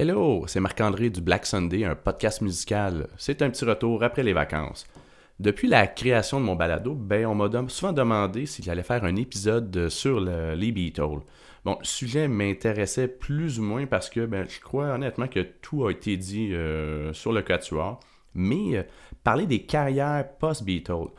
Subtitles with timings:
[0.00, 3.08] Hello, c'est Marc-André du Black Sunday, un podcast musical.
[3.16, 4.86] C'est un petit retour après les vacances.
[5.40, 9.16] Depuis la création de mon balado, ben, on m'a souvent demandé si j'allais faire un
[9.16, 11.24] épisode sur le, les Beatles.
[11.64, 15.84] Bon, le sujet m'intéressait plus ou moins parce que ben, je crois honnêtement que tout
[15.84, 17.98] a été dit euh, sur le quatuor.
[18.36, 18.84] Mais euh,
[19.24, 21.10] parler des carrières post-Beatles,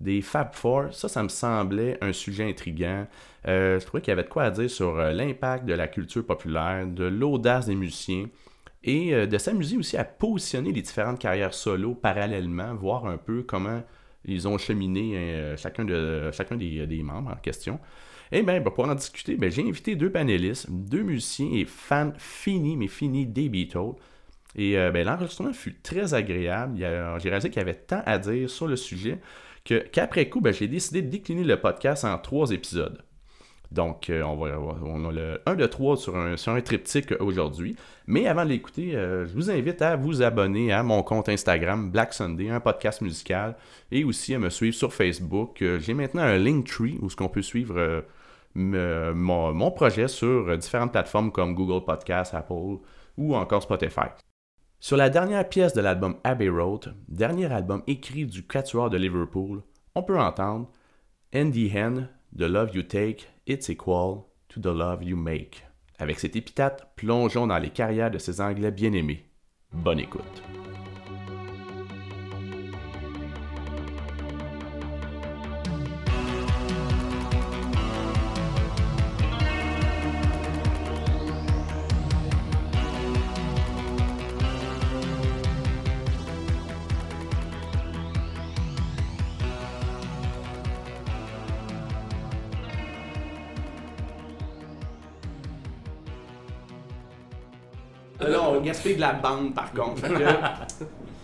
[0.00, 3.06] des Fab Four, ça, ça me semblait un sujet intriguant.
[3.46, 5.88] Euh, je trouvais qu'il y avait de quoi à dire sur euh, l'impact de la
[5.88, 8.26] culture populaire, de l'audace des musiciens
[8.84, 13.42] et euh, de s'amuser aussi à positionner les différentes carrières solo parallèlement, voir un peu
[13.42, 13.82] comment
[14.24, 17.78] ils ont cheminé chacun, de, chacun des, membres en question.
[18.30, 22.76] Et bien, pour en discuter, ben, j'ai invité deux panélistes, deux musiciens et fans finis,
[22.76, 23.94] mais finis des Beatles.
[24.54, 26.76] Et ben, l'enregistrement fut très agréable.
[26.78, 29.18] J'ai réalisé qu'il y avait tant à dire sur le sujet
[29.68, 33.02] qu'après coup, ben, j'ai décidé de décliner le podcast en trois épisodes.
[33.70, 37.76] Donc, euh, on, va, on a le 1 de 3 sur un, triptyque aujourd'hui.
[38.06, 41.90] Mais avant de l'écouter, euh, je vous invite à vous abonner à mon compte Instagram
[41.90, 43.56] Black Sunday, un podcast musical,
[43.92, 45.60] et aussi à me suivre sur Facebook.
[45.60, 48.04] Euh, j'ai maintenant un Linktree où ce qu'on peut suivre
[48.54, 52.78] mon, projet sur différentes plateformes comme Google Podcast, Apple
[53.18, 54.08] ou encore Spotify.
[54.80, 59.62] Sur la dernière pièce de l'album Abbey Road, dernier album écrit du Quatuor de Liverpool,
[59.96, 60.70] on peut entendre
[61.34, 65.66] Andy Hen, The Love You Take It's Equal to the Love You Make.
[65.98, 69.26] Avec cet épithète, plongeons dans les carrières de ces Anglais bien-aimés.
[69.72, 70.42] Bonne écoute.
[98.60, 100.02] Gaspiller de la bande par contre.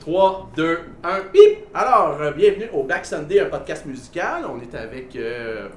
[0.05, 1.41] 3, 2, 1, bip!
[1.73, 4.45] Alors, euh, bienvenue au Black Sunday, un podcast musical.
[4.45, 5.71] On est avec euh,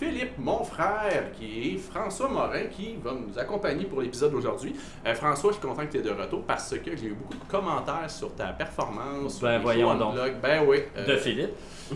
[0.00, 4.74] Philippe, mon frère, qui est François Morin, qui va nous accompagner pour l'épisode d'aujourd'hui.
[5.06, 7.36] Euh, François, je suis content que tu es de retour parce que j'ai eu beaucoup
[7.36, 9.40] de commentaires sur ta performance.
[9.40, 10.16] Ben voyons donc.
[10.42, 10.78] Ben oui.
[11.06, 11.54] de Philippe.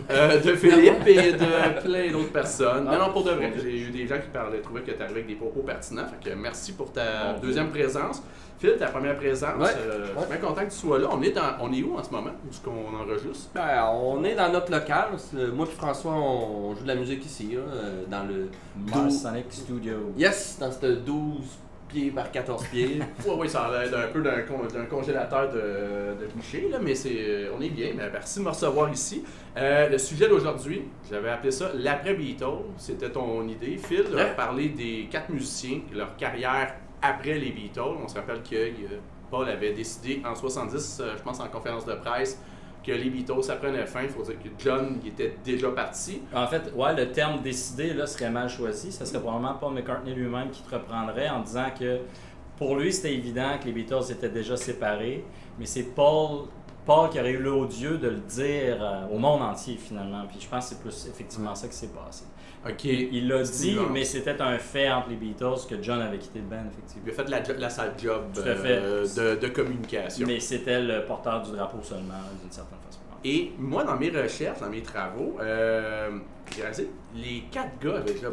[0.09, 2.85] de Philippe et de plein d'autres personnes.
[2.85, 3.51] non, non, pour de vrai.
[3.61, 6.05] J'ai eu des gens qui parlaient, trouvaient que tu arrivais avec des propos pertinents.
[6.07, 8.23] Fait que merci pour ta deuxième présence.
[8.59, 9.59] Phil, ta première présence.
[9.59, 9.69] Ouais.
[9.77, 11.07] Euh, bien content que tu sois là.
[11.11, 12.31] On est, on est où en ce moment?
[12.45, 13.49] Où est-ce qu'on enregistre?
[13.53, 15.09] Ben, on est dans notre local.
[15.53, 18.49] Moi et François, on, joue de la musique ici, euh, dans le...
[18.75, 20.13] Mars Sonic Studio.
[20.17, 21.41] Yes, dans ce 12
[21.87, 22.99] pieds par 14 pieds.
[23.25, 27.49] oui, oui, ça a l'air un peu d'un congélateur de, de boucher, là, mais c'est,
[27.57, 27.91] on est bien.
[27.95, 29.23] Mais merci de me recevoir ici.
[29.57, 32.63] Euh, le sujet d'aujourd'hui, j'avais appelé ça l'après-Beatles.
[32.77, 37.81] C'était ton idée, Phil, de parler des quatre musiciens, leur carrière après les Beatles.
[38.03, 38.71] On se rappelle que
[39.29, 42.41] Paul avait décidé en 70, euh, je pense en conférence de presse,
[42.85, 44.03] que les Beatles, ça prenait fin.
[44.03, 46.21] Il faut dire que John il était déjà parti.
[46.33, 48.91] En fait, ouais, le terme décidé là, serait mal choisi.
[48.91, 51.99] Ce serait probablement Paul McCartney lui-même qui te reprendrait en disant que
[52.57, 55.25] pour lui, c'était évident que les Beatles étaient déjà séparés,
[55.59, 56.47] mais c'est Paul
[56.85, 60.25] Paul qui aurait eu l'odieux de le dire euh, au monde entier finalement.
[60.27, 62.25] Puis je pense que c'est plus effectivement ça qui s'est passé.
[62.67, 62.85] Ok.
[62.85, 66.45] Il l'a dit, mais c'était un fait entre les Beatles que John avait quitté le
[66.45, 67.03] band, effectivement.
[67.05, 70.25] Il a fait la, la sale job euh, de, de, communication.
[70.27, 72.99] Mais c'était le porteur du drapeau seulement, d'une certaine façon.
[73.25, 76.11] Et moi, dans mes recherches, dans mes travaux, euh,
[76.53, 78.29] j'ai réalisé les quatre gars avaient déjà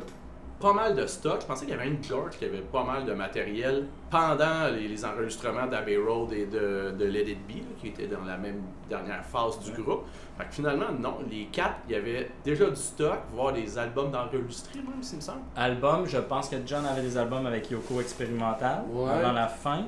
[0.61, 1.39] pas mal de stock.
[1.41, 5.05] Je pensais qu'il y avait une George qui avait pas mal de matériel pendant les,
[5.05, 9.25] enregistrements d'Abbey Road et de, de Let It Be, qui étaient dans la même dernière
[9.25, 10.05] phase du groupe.
[10.37, 14.11] Fait que finalement, non, les quatre, il y avait déjà du stock, voire des albums
[14.11, 15.41] d'enregistrés, même, s'il me semble.
[15.57, 19.87] Albums, je pense que John avait des albums avec Yoko expérimental avant la fin.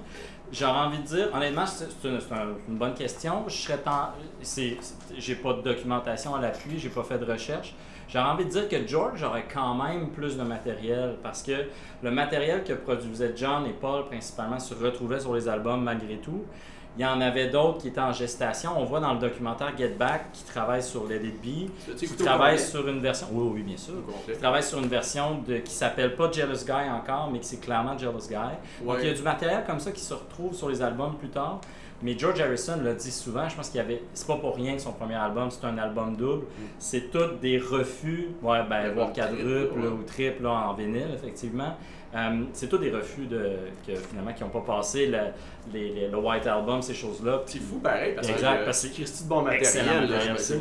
[0.52, 2.18] J'aurais envie de dire, honnêtement, c'est une,
[2.76, 3.44] bonne question.
[3.48, 3.80] Je serais
[5.16, 7.74] j'ai pas de documentation à l'appui, j'ai pas fait de recherche.
[8.12, 11.52] J'aurais envie de dire que George aurait quand même plus de matériel parce que
[12.02, 16.44] le matériel que produisaient John et Paul principalement se retrouvait sur les albums malgré tout.
[16.98, 18.72] Il y en avait d'autres qui étaient en gestation.
[18.76, 23.00] On voit dans le documentaire Get Back qui travaille sur Be, qui travaille sur une
[23.00, 23.28] version.
[23.32, 23.94] Oui, oui, bien sûr.
[24.26, 27.60] Qui travaille sur une version de, qui s'appelle pas Jealous Guy encore, mais qui c'est
[27.60, 28.84] clairement Jealous Guy.
[28.84, 31.30] Donc il y a du matériel comme ça qui se retrouve sur les albums plus
[31.30, 31.62] tard.
[32.02, 34.02] Mais George Harrison l'a dit souvent, je pense qu'il y avait.
[34.14, 36.42] C'est pas pour rien que son premier album, c'est un album double.
[36.42, 36.62] Mm.
[36.78, 41.76] C'est tout des refus, ouais, ben, voire quadruple ou triple en vinyle, effectivement.
[42.14, 43.56] Euh, c'est tous des refus de,
[43.86, 45.18] que, finalement qui n'ont pas passé le,
[45.72, 47.40] les, le White Album, ces choses-là.
[47.46, 50.08] C'est fou pareil, parce Exact, que parce c'est que Christy de bon matériel.
[50.36, 50.60] c'est- Ouais,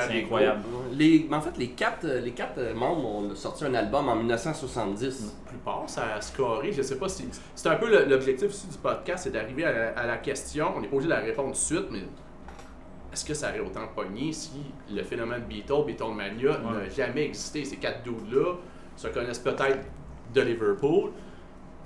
[0.00, 0.62] c'est incroyable.
[0.92, 5.34] Les, mais en fait, les quatre, les quatre membres ont sorti un album en 1970.
[5.44, 6.72] La plupart, ça a scoré.
[6.72, 7.28] Je sais pas si.
[7.54, 10.72] C'est un peu l'objectif aussi du podcast, c'est d'arriver à, la- à la question.
[10.76, 12.04] On n'est pas obligé de la répondre tout de suite, mais
[13.12, 14.52] est-ce que ça aurait autant pogné si
[14.90, 17.64] le phénomène Beatle, Beatlemania n'a jamais existé?
[17.66, 18.54] Ces quatre dudes-là
[18.96, 19.80] se connaissent peut-être
[20.34, 21.10] de Liverpool,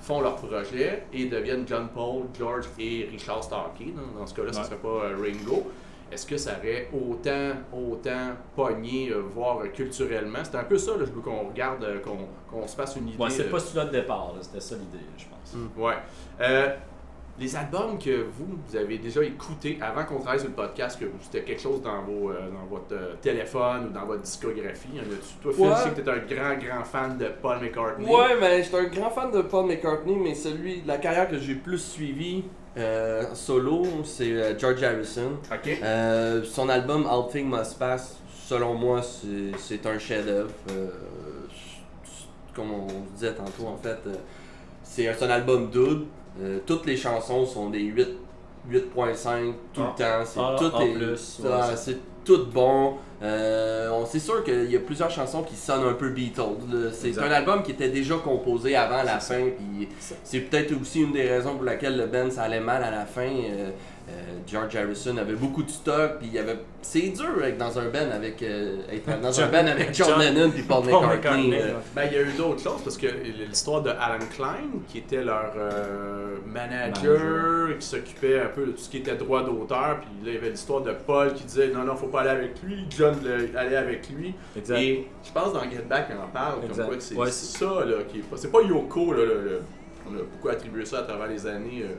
[0.00, 3.86] font leur projet et deviennent John Paul, George et Richard Starkey.
[3.96, 4.66] Dans, dans ce cas-là, ça Ouais.
[4.66, 5.70] serait pas euh, Ringo.
[6.12, 10.38] Est-ce que ça aurait autant, autant pogné, euh, voire euh, culturellement?
[10.44, 12.18] C'est un peu ça, là, je veux qu'on regarde, euh, qu'on
[12.50, 13.20] qu'on se fasse une idée.
[13.22, 15.56] Ouais, c'est pas celui-là de départ, là, c'était ça l'idée, je pense.
[15.76, 15.94] Ouais.
[17.36, 21.06] Les albums que vous, vous avez déjà écoutés avant qu'on travaille sur le podcast, que
[21.20, 25.00] c'était quelque chose dans, vos, euh, dans votre euh, téléphone ou dans votre discographie, y
[25.00, 25.34] en a-tu?
[25.42, 25.70] Toi, Phil, Ouais.
[25.76, 28.06] je sais que t'es un grand, grand fan de Paul McCartney.
[28.06, 31.36] Ouais, mais j'étais un grand fan de Paul McCartney, mais celui de la carrière que
[31.38, 32.44] j'ai plus suivi
[32.76, 35.32] euh, solo, c'est euh, George Harrison.
[35.52, 35.78] OK.
[35.82, 40.50] Euh, son album All Things Must Pass, selon moi, c'est un chef-d'œuvre.
[42.54, 43.98] Comme on disait tantôt, en fait,
[44.84, 46.04] c'est un, c'est un album double.
[46.42, 48.08] Euh, toutes les chansons sont des 8
[48.70, 49.92] 8.5 tout Ah.
[49.98, 50.24] le temps.
[50.24, 52.94] C'est Ah, tout A+, est- ouais, ah, c'est- c'est tout bon.
[53.22, 56.42] Euh, on c'est sûr qu'il y a plusieurs chansons qui sonnent un peu Beatles.
[56.92, 59.50] C'est un album qui était déjà composé avant la C'est fin.
[60.24, 63.04] c'est peut-être aussi une des raisons pour laquelle le band ça allait mal à la
[63.04, 63.22] fin.
[63.28, 63.70] Euh,
[64.06, 64.12] euh,
[64.46, 66.58] George Harrison avait beaucoup de stock, puis il y avait.
[66.82, 70.08] C'est dur être dans un band avec euh, être dans un John- band avec John,
[70.10, 71.48] John- Lennon puis Paul, Paul McCartney.
[71.48, 71.78] McCartney, euh.
[71.96, 73.06] Ben, il y a eu d'autres choses parce que
[73.48, 77.78] l'histoire de Alan Klein, qui était leur euh, manager, Manager.
[77.78, 80.36] qui s'occupait un peu de tout ce qui était droit d'auteur, puis là, il y
[80.36, 83.14] avait l'histoire de Paul qui disait non, non, faut pas aller avec lui, John
[83.56, 84.34] allait avec lui.
[84.54, 84.78] Exact.
[84.78, 86.86] Et je pense dans Get Back, il en parle, comme Exact.
[86.86, 88.36] quoi que c'est Ouais, ça, là, qui est pas.
[88.36, 89.22] C'est pas Yoko, là,
[90.06, 91.84] on a beaucoup attribué ça à travers les années.
[91.84, 91.94] euh,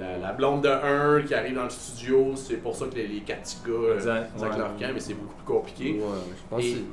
[0.00, 3.06] la, la blonde de 1 qui arrive dans le studio, c'est pour ça que les,
[3.08, 4.48] les quatre petits gars euh, Exact, ouais.
[4.58, 5.92] leur camp, mais c'est beaucoup plus compliqué.
[5.92, 6.00] Ouais,
[6.30, 6.84] je pense Et- que c'est-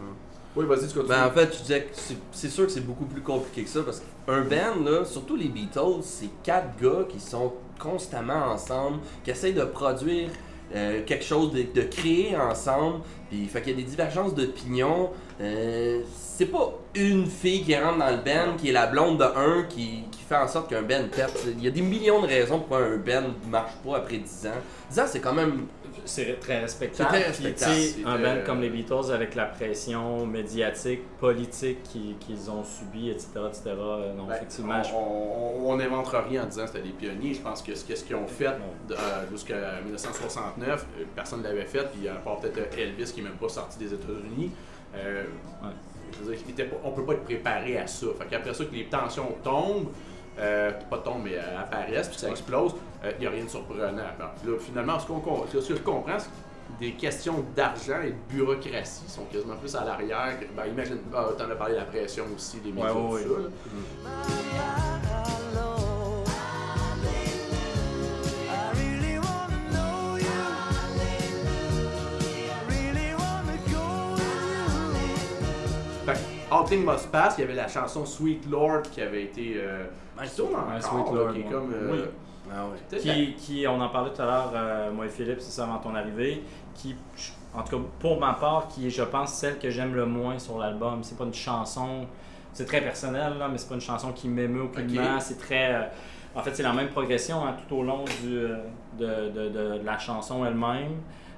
[0.55, 1.07] Oui, vas-y, tu continues.
[1.07, 3.69] Ben, en fait, je disais que c'est- c'est sûr que c'est beaucoup plus compliqué que
[3.69, 9.00] ça parce qu'un band, là, surtout les Beatles, c'est quatre gars qui sont constamment ensemble,
[9.23, 10.29] qui essayent de produire
[10.75, 13.01] euh, quelque chose, de, de créer ensemble.
[13.29, 15.09] Puis, fait qu'il y a des divergences d'opinion.
[15.39, 19.23] Euh, c'est pas une fille qui rentre dans le band qui est la blonde de
[19.23, 21.46] un qui, qui fait en sorte qu'un band pète.
[21.58, 24.52] Il y a des millions de raisons pourquoi un band marche pas après 10 ans.
[24.90, 25.68] 10 ans, c'est quand même.
[26.06, 27.10] C'est très respectable.
[27.12, 27.74] C'est très respectable.
[28.06, 33.62] un band comme les Beatles avec la pression médiatique, politique qu'ils ont subie, etc., etc.
[33.78, 37.34] euh, Non, Ben, effectivement, on- on on n'invente rien en disant que c'était des pionniers.
[37.34, 38.96] Je pense que ce qu'ils ont fait euh,
[39.31, 41.88] jusqu'à 1969, euh, personne ne l'avait fait.
[41.92, 44.52] Puis à part peut-être Elvis qui n'est même pas sorti des États-Unis.
[44.96, 45.24] euh,
[45.64, 45.70] Ouais.
[46.36, 48.06] dire, il on peut pas être préparé à ça.
[48.20, 49.88] Fait qu'après ça, que les tensions tombent,
[50.39, 53.50] euh, pas tombent, mais euh, apparaissent, puis ça explose, euh, il n'y a rien de
[53.50, 53.91] surprenant.
[53.95, 58.15] Là, finalement, ce, qu'on, ce que je comprends, c'est que des questions d'argent et de
[58.35, 60.39] bureaucratie sont quasiment plus à l'arrière.
[60.39, 63.24] que- Ben, imagine, ah, t'en as parlé de la pression aussi, des médias, Ouais, ouais,
[63.24, 63.35] tout ouais.
[63.35, 64.00] ça.
[64.00, 65.75] là.
[65.77, 65.82] Fait
[76.53, 79.53] All Things Must Pass, il y avait la chanson Sweet Lord qui avait été.
[79.57, 79.85] Euh,
[80.19, 81.50] Ouais, qui tourne encore, Sweet là, Lord, qui est ouais.
[81.51, 81.73] comme.
[81.73, 82.00] euh, Oui.
[82.53, 82.77] Ah ouais.
[82.89, 85.50] peut-être la- qui, qui, on en parlait tout à l'heure, euh, moi et Philippe, c'est
[85.51, 86.44] ça avant ton arrivée,
[86.75, 86.95] qui,
[87.55, 90.38] en tout cas pour ma part, qui est, je pense, celle que j'aime le moins
[90.38, 91.00] sur l'album.
[91.03, 92.05] C'est pas une chanson,
[92.51, 95.19] c'est très personnel, là, mais c'est pas une chanson qui m'émeut aucunement.
[95.19, 95.73] C'est très.
[95.73, 95.83] euh,
[96.35, 98.57] en fait, c'est la même progression hein, tout au long du, euh,
[99.00, 100.98] de, de- de- de la chanson elle-même.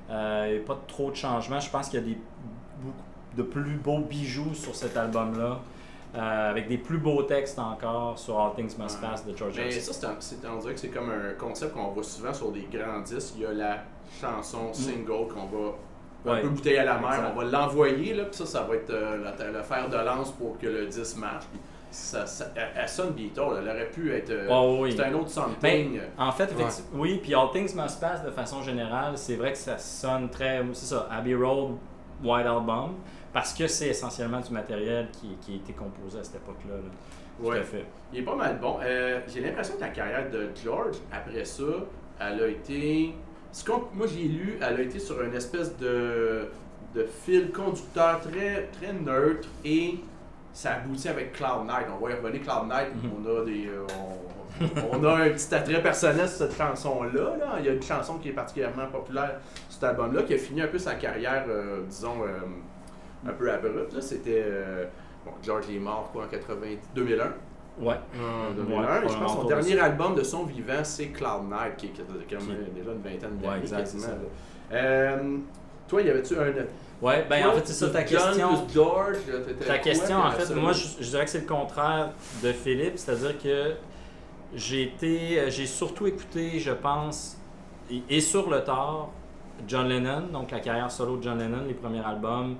[0.09, 1.59] Euh, Il n'y a pas trop de changements.
[1.59, 2.17] Je pense qu'il y a des
[2.81, 3.03] beaucoup
[3.35, 5.59] de plus beaux bijoux sur cet album-là.
[6.17, 9.09] euh, avec des plus beaux textes encore sur All Things Must Ouais.
[9.09, 9.91] Pass de George Mais Harrison.
[9.91, 13.01] ça, c'est on dirait que c'est comme un concept qu'on voit souvent sur des grands
[13.01, 13.33] disques.
[13.35, 13.77] Il y a la
[14.21, 15.71] chanson single qu'on va un
[16.25, 16.29] Mm.
[16.35, 16.41] Ouais.
[16.41, 19.17] peu bouteille à la mer, on va l'envoyer, là, puis ça, ça va être euh,
[19.25, 21.43] la- le fer de lance pour que le disque marche.
[21.51, 21.59] Puis
[21.91, 24.29] ça, ça- elle, elle sonne Beatles, elle aurait pu être.
[24.29, 24.93] euh, Oh, oui.
[24.95, 25.59] C'est un autre something.
[25.97, 26.49] Ben, en fait,
[26.93, 30.63] oui, puis All Things Must Pass de façon générale, c'est vrai que ça sonne très.
[30.71, 31.73] C'est ça, Abbey Road,
[32.23, 32.93] White Album,
[33.35, 36.75] parce que c'est essentiellement du matériel qui, qui a été composé à cette époque-là.
[36.75, 36.89] là.
[37.43, 37.85] Tout à fait.
[38.13, 38.77] Il est pas mal bon.
[38.81, 41.63] Euh, j'ai l'impression que la carrière de George, après ça,
[42.21, 43.13] elle a été.
[43.51, 46.47] ce moi, j'ai lu, elle a été sur une espèce de,
[46.95, 49.95] de fil conducteur très, très neutre et
[50.53, 51.87] ça aboutit avec Cloud Night.
[51.93, 52.87] On va y revenir Cloud Night.
[53.03, 53.11] Mhm.
[53.17, 53.67] On a des.
[53.67, 57.35] euh, on, on a un petit attrait personnel sur cette chanson-là.
[57.37, 57.55] là.
[57.59, 60.61] Il y a une chanson qui est particulièrement populaire sur cet album-là, qui a fini
[60.61, 62.39] un peu sa carrière, euh, disons, euh,
[63.27, 63.93] un peu abrupte.
[63.93, 64.01] là.
[64.01, 64.43] C'était.
[64.45, 64.85] euh,
[65.25, 66.55] bon, George est mort quoi, en 80,
[66.95, 67.33] 2001.
[67.79, 67.95] Ouais.
[68.17, 68.79] en 2001.
[68.81, 71.89] Ouais, Et je pense que son dernier album de son vivant, c'est Cloud Night, qui,
[71.89, 73.61] qui a quand même Qui- déjà une vingtaine d'années.
[73.61, 74.13] exact, quasiment, c'est ça.
[74.13, 74.77] là.
[74.77, 75.37] Euh,
[75.87, 76.45] toi, y avait-tu un.
[77.01, 78.49] Ouais, ben toi, en fait, c'est ça ta John question.
[78.73, 79.17] George,
[79.59, 82.93] Ta quoi, question, en fait, moi, je, je dirais que c'est le contraire de Philippe,
[82.97, 83.73] c'est-à-dire que
[84.53, 87.37] j'ai été, euh, j'ai surtout écouté, je pense,
[87.91, 89.09] et, et sur le tard,
[89.67, 92.55] John Lennon, donc la carrière solo de John Lennon, les premiers albums, euh,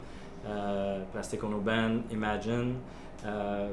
[1.12, 2.76] Plastic Ono Band, Imagine,
[3.26, 3.70] euh,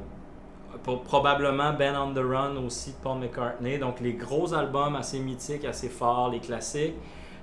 [0.83, 5.19] pro- probablement Ben on the Run aussi de Paul McCartney, donc les gros albums assez
[5.19, 6.95] mythiques, assez forts, les classiques.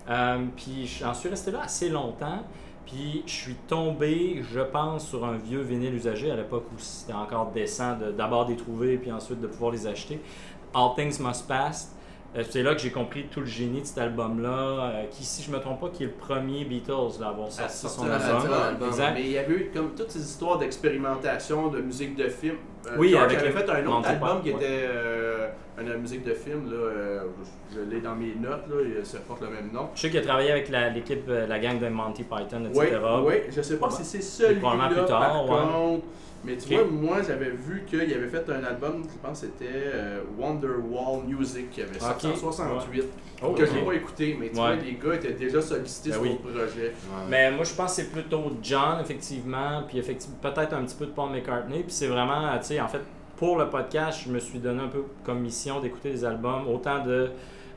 [0.08, 2.42] Euh, puis j'en suis resté là assez longtemps.
[2.86, 7.12] Puis je suis tombé, je pense, sur un vieux vinyle usagé à l'époque où c'était
[7.12, 10.20] encore décent de d'abord les trouver puis ensuite de pouvoir les acheter.
[10.74, 11.94] All Things Must Pass.
[12.36, 15.42] Euh, C'est là que j'ai compris tout le génie de cet album-là, euh, qui, si
[15.42, 18.52] je me trompe pas, qui est le premier Beatles à avoir à sorti son album.
[18.52, 18.88] album.
[18.88, 19.12] Exact.
[19.14, 22.54] Mais il y avait eu comme toutes ces histoires d'expérimentation, de musique de film.
[22.86, 24.56] Euh, Oui, avec avait le- fait un autre album qui ouais.
[24.56, 25.48] était euh,
[25.80, 26.70] une musique de film.
[26.70, 27.20] Là, euh,
[27.74, 29.88] je l'ai dans mes notes, là, et ça porte le même nom.
[29.94, 32.96] Je sais qu'il a travaillé avec l'équipe, la gang de Monty Python, etc.
[33.02, 35.72] Oui, oui, je sais pas si c'est celui-là Probablement plus tard, par ouais.
[35.72, 36.04] contre.
[36.44, 39.74] Mais tu vois, moi j'avais vu qu'il avait fait un album, je pense que c'était
[39.74, 43.04] euh, Wonderwall Music qui avait sorti Ok, en 68,
[43.42, 44.60] Oh, que je n'ai pas écouté, mais tu Ouais.
[44.60, 46.30] vois, les gars étaient déjà sollicités Ben sur oui.
[46.32, 46.92] le projet.
[47.28, 51.06] Mais moi, je pense que c'est plutôt John, effectivement, puis effectivement, peut-être un petit peu
[51.06, 51.82] de Paul McCartney.
[51.82, 53.00] Puis c'est vraiment, tu sais, en fait,
[53.36, 57.02] pour le podcast, je me suis donné un peu comme mission d'écouter des albums, autant
[57.04, 57.30] de.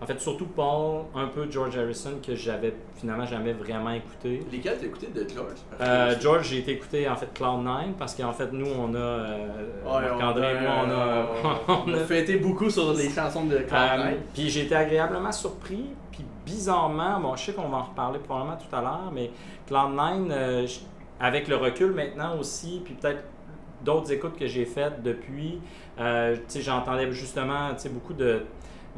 [0.04, 4.42] En fait, surtout Paul, un peu George Harrison, que j'avais finalement jamais vraiment écouté.
[4.52, 5.56] Lesquels t'as écouté de George?
[5.80, 8.98] Euh, George, j'ai été écouté en fait Cloud9 parce qu'en fait, nous, on a.
[8.98, 9.48] euh,
[9.86, 11.84] Marc-André et moi, on a.
[11.88, 14.18] on a fêté beaucoup sur les chansons de Cloud euh, Nine.
[14.34, 15.86] puis j'ai été agréablement surpris.
[16.12, 19.32] Puis bizarrement, bon, je sais qu'on va en reparler probablement tout à l'heure, mais
[19.72, 20.80] Cloud9, euh, je-
[21.22, 23.24] avec le recul maintenant aussi, puis peut-être
[23.86, 25.60] d'autres écoutes que j'ai faites depuis,
[26.60, 28.42] j'entendais justement beaucoup de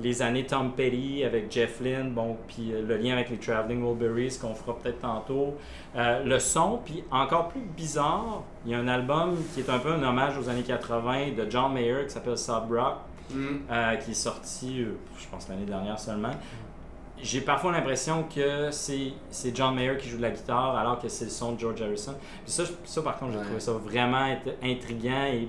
[0.01, 3.81] les années Tom Petty avec Jeff Lynne, bon, puis euh, le lien avec les Traveling
[3.81, 5.55] Wilburys qu'on fera peut-être tantôt.
[5.95, 9.79] Euh, le son, puis encore plus bizarre, il y a un album qui est un
[9.79, 12.95] peu un hommage aux années 80 de John Mayer qui s'appelle Sub Rock
[13.31, 13.37] Mm.
[13.71, 16.29] euh, qui est sorti, euh, je pense, l'année dernière seulement.
[17.19, 19.13] J'ai parfois l'impression que c'est
[19.55, 22.13] John Mayer qui joue de la guitare alors que c'est le son de George Harrison.
[22.43, 23.43] Puis ça, ça par contre, j'ai Ouais.
[23.45, 25.47] trouvé ça vraiment int- intriguant et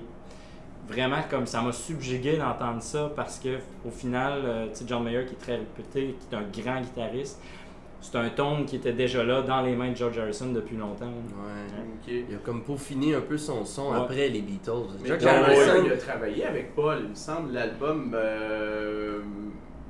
[0.87, 5.03] vraiment comme ça m'a subjugué d'entendre ça parce que au final, euh, tu sais, John
[5.03, 7.41] Mayer qui est très réputé, qui est un grand guitariste,
[7.99, 11.05] c'est un tone qui était déjà là dans les mains de George Harrison depuis longtemps.
[11.07, 11.83] Ouais.
[11.95, 12.25] Ok.
[12.29, 13.97] Il a comme peaufiné un peu son son Ouais.
[13.97, 14.71] après les Beatles.
[15.01, 19.19] Mais George John Harrison, Mayer, il a travaillé avec Paul, il me semble, l'album euh,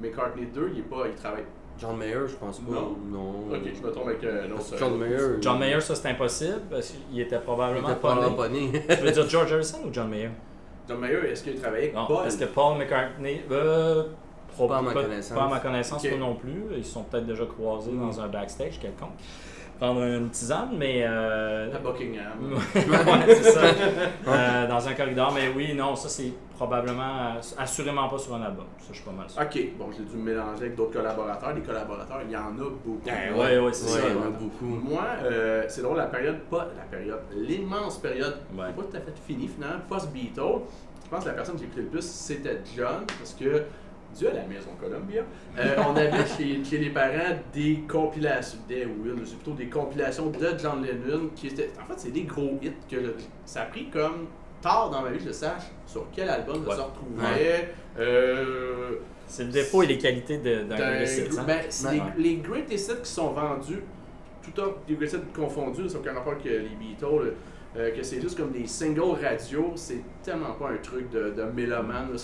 [0.02, 1.44] McCartney 2, il est pas, il travaille.
[1.80, 2.72] John Mayer, je pense pas.
[2.72, 2.96] Non.
[3.12, 3.32] Non.
[3.52, 4.72] Ok, je me trompe avec euh, autre.
[4.72, 5.18] que John Mayer.
[5.42, 8.36] John Mayer, ça c'est impossible parce qu'il était il probablement était pas pas né.
[8.36, 8.86] pas né.
[8.98, 10.30] Tu veux dire George Harrison ou John Mayer?
[10.88, 14.04] John Mayer, est-ce qu'il a travaillé avec Non, Paul parce que Paul McCartney, euh,
[14.58, 15.38] Pas à ma connaissance.
[15.38, 16.10] Pas à ma connaissance, Ok.
[16.12, 16.64] pas non plus.
[16.76, 18.00] Ils se sont peut-être déjà croisés Mm.
[18.02, 19.12] dans un backstage quelconque.
[19.80, 21.04] Prendre une tisane, mais.
[21.08, 22.54] euh, à Buckingham.
[22.76, 23.62] ouais, c'est ça.
[24.28, 28.42] Euh, dans un corridor, mais oui, non, ça c'est probablement, euh, assurément pas sur un
[28.42, 28.66] album.
[28.80, 29.40] Ça, je suis pas mal sûr.
[29.40, 31.54] Ok, bon, j'ai dû me mélanger avec d'autres collaborateurs.
[31.54, 33.00] Les collaborateurs, il y en a beaucoup.
[33.06, 34.08] Ben ouais, ouais, c'est Ouais, ça.
[34.10, 34.66] il y en a beaucoup.
[34.66, 38.72] Moi, euh, c'est drôle, la période, pas la période, l'immense période, Ouais.
[38.76, 40.62] pas tout à fait finie finalement, post-Beatles,
[41.06, 43.62] je pense que la personne que j'ai écouté le plus, c'était John, parce que,
[44.26, 45.22] à la maison Columbia,
[45.60, 50.48] euh, on avait chez, chez les parents des compilations, des, oui, plutôt des compilations de
[50.58, 53.90] John Lennon, qui étaient, en fait, c'est des gros hits que le- ça a pris
[53.90, 54.26] comme
[54.62, 56.76] tard dans ma vie, je sache, sur quel album ça Ouais.
[56.76, 57.70] se retrouvait.
[58.00, 58.96] Euh,
[59.28, 61.44] C'est le défaut et les qualités de- d'un greatest hits, hein?
[61.46, 62.02] ben, c'est Ouais.
[62.18, 63.82] les, les greatest hits qui sont vendus,
[64.42, 67.34] tout autre des greatest hits confondus, ça n'a aucun rapport que les Beatles,
[67.76, 71.44] euh, que c'est juste comme des singles radio, c'est tellement pas un truc de, de
[71.44, 72.10] mélomane.
[72.12, 72.18] là,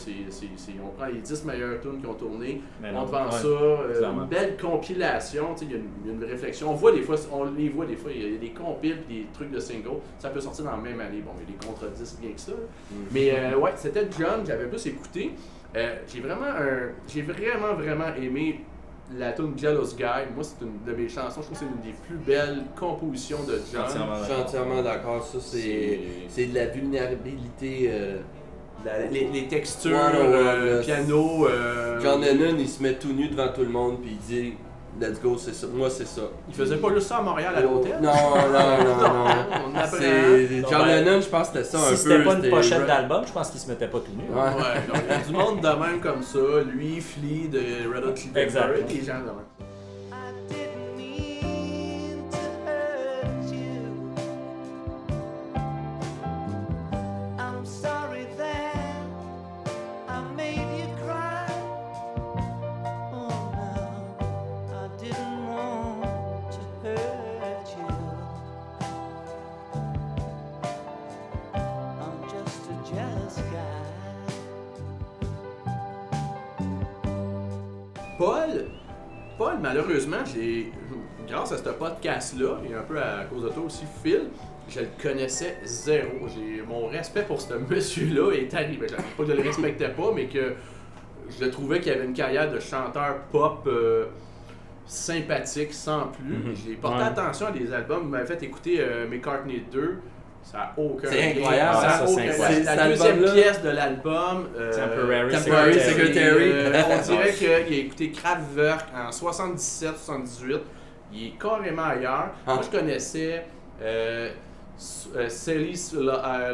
[0.84, 3.48] on prend les 10 meilleures tunes qui ont tourné, Mais on te vend ouais, ça,
[3.48, 6.72] euh, une belle compilation, il y, a une- réflexion.
[6.72, 9.28] On voit des fois, on les voit des fois, il y a des compiles, des
[9.34, 11.22] trucs de singles, ça peut sortir dans la même année.
[11.24, 12.52] Bon, il y a des contre-disques bien que ça.
[12.52, 12.58] là.
[13.12, 15.32] Mais euh, ouais, c'était John, j'avais plus écouté.
[15.76, 18.62] Euh, j'ai vraiment un, j'ai vraiment vraiment aimé
[19.18, 20.04] la tune Jealous Guy.
[20.36, 21.42] Moi, c'est une de mes chansons.
[21.42, 23.84] Je trouve que c'est une des plus belles compositions de John.
[23.84, 24.46] Entièrement Je suis d'accord.
[24.46, 25.24] entièrement d'accord.
[25.26, 27.86] Ça, c'est C'est- de la vulnérabilité.
[27.90, 28.18] euh,
[28.86, 31.48] La- les, les textures, Ouais, ouais, euh, ouais, piano.
[31.48, 34.54] euh, John Lennon, il se met tout nu devant tout le monde puis il dit
[35.02, 35.66] Let's go, c'est ça.
[35.74, 36.22] Moi, c'est ça.
[36.48, 37.98] Il faisait pas juste ça à Montréal à l'hôtel?
[38.02, 39.26] Non, non, non, non.
[39.74, 39.98] On apprend.
[40.00, 42.12] C'est- Non, John ben, Lennon, je pense que c'était ça un Si peu.
[42.12, 44.24] c'était pas une pochette d'album, je pense qu'il se mettait pas tout nu.
[44.34, 44.42] Ouais.
[44.42, 46.40] Ouais, donc il y a du monde de même comme ça.
[46.72, 47.60] Lui, Flea de
[47.94, 50.54] Red Hot Chili Peppers, des gens de même.
[79.74, 80.72] Malheureusement, j'ai,
[81.28, 84.28] grâce à ce podcast-là, et un peu à cause de toi aussi, Phil,
[84.70, 86.28] je le connaissais zéro.
[86.34, 88.88] J'ai, mon respect pour ce monsieur-là est arrivé.
[88.90, 90.54] Je- Pas que je le respectais pas, mais que
[91.30, 94.06] je le trouvais qu'il avait une carrière de chanteur pop euh,
[94.86, 96.24] sympathique, sans plus.
[96.36, 96.54] Mhm.
[96.56, 97.04] J'ai porté Ouais.
[97.04, 98.04] attention à des albums.
[98.04, 99.98] Vous m'avez fait écouter euh, McCartney 2.
[100.44, 101.74] Ça n'a aucun C'est incroyable.
[101.78, 102.66] Ça a Ah, ça, c'est aucun- incroyable.
[102.66, 104.50] La deuxième pièce de l'album.
[104.58, 106.08] euh, Temporary Temporary Secretary.
[106.08, 106.52] Secretary.
[106.52, 110.60] euh, on dirait qu'il a écouté Kraftwerk en 77-78.
[111.14, 112.32] Il est carrément ailleurs.
[112.46, 112.56] Ah.
[112.56, 113.46] Moi, je connaissais
[113.82, 114.30] euh,
[114.78, 115.30] S- euh,
[116.26, 116.54] euh,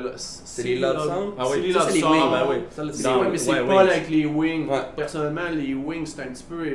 [0.80, 1.34] Love Song?
[1.40, 2.12] Ah oui, Silly Ça, Love c'est les Song.
[2.12, 2.32] Wings.
[2.32, 2.56] ben oui.
[2.70, 3.32] Ça, c'est les ouais, Wings.
[3.32, 3.78] mais c'est Wings.
[3.80, 4.68] avec les Wings.
[4.70, 4.80] Ouais.
[4.96, 6.66] Personnellement, les Wings, c'est un petit peu.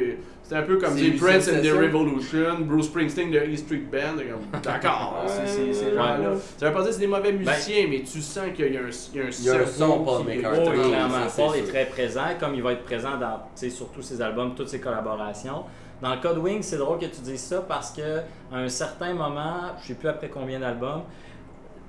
[0.46, 1.72] C'est un peu comme C'est des Prince and the.
[1.72, 4.20] Revolution, Bruce Springsteen de E Street Band.
[4.62, 6.34] D'accord, c'est c'est- ces gens-là.
[6.58, 8.80] Ça veut pas dire que c'est des mauvais musiciens, mais tu sens qu'il y a
[8.80, 10.68] un, il y a un, Il y a un cerveau son, Paul qui McCartney.
[10.84, 11.14] Oh, clairement.
[11.34, 14.20] Paul est très présent, comme il va être présent dans, tu sais, sur tous ses
[14.20, 15.64] albums, toutes ses collaborations.
[16.02, 18.18] Dans le cas de Wings, c'est drôle que tu dises ça parce que
[18.52, 21.04] à un certain moment, je sais plus après combien d'albums,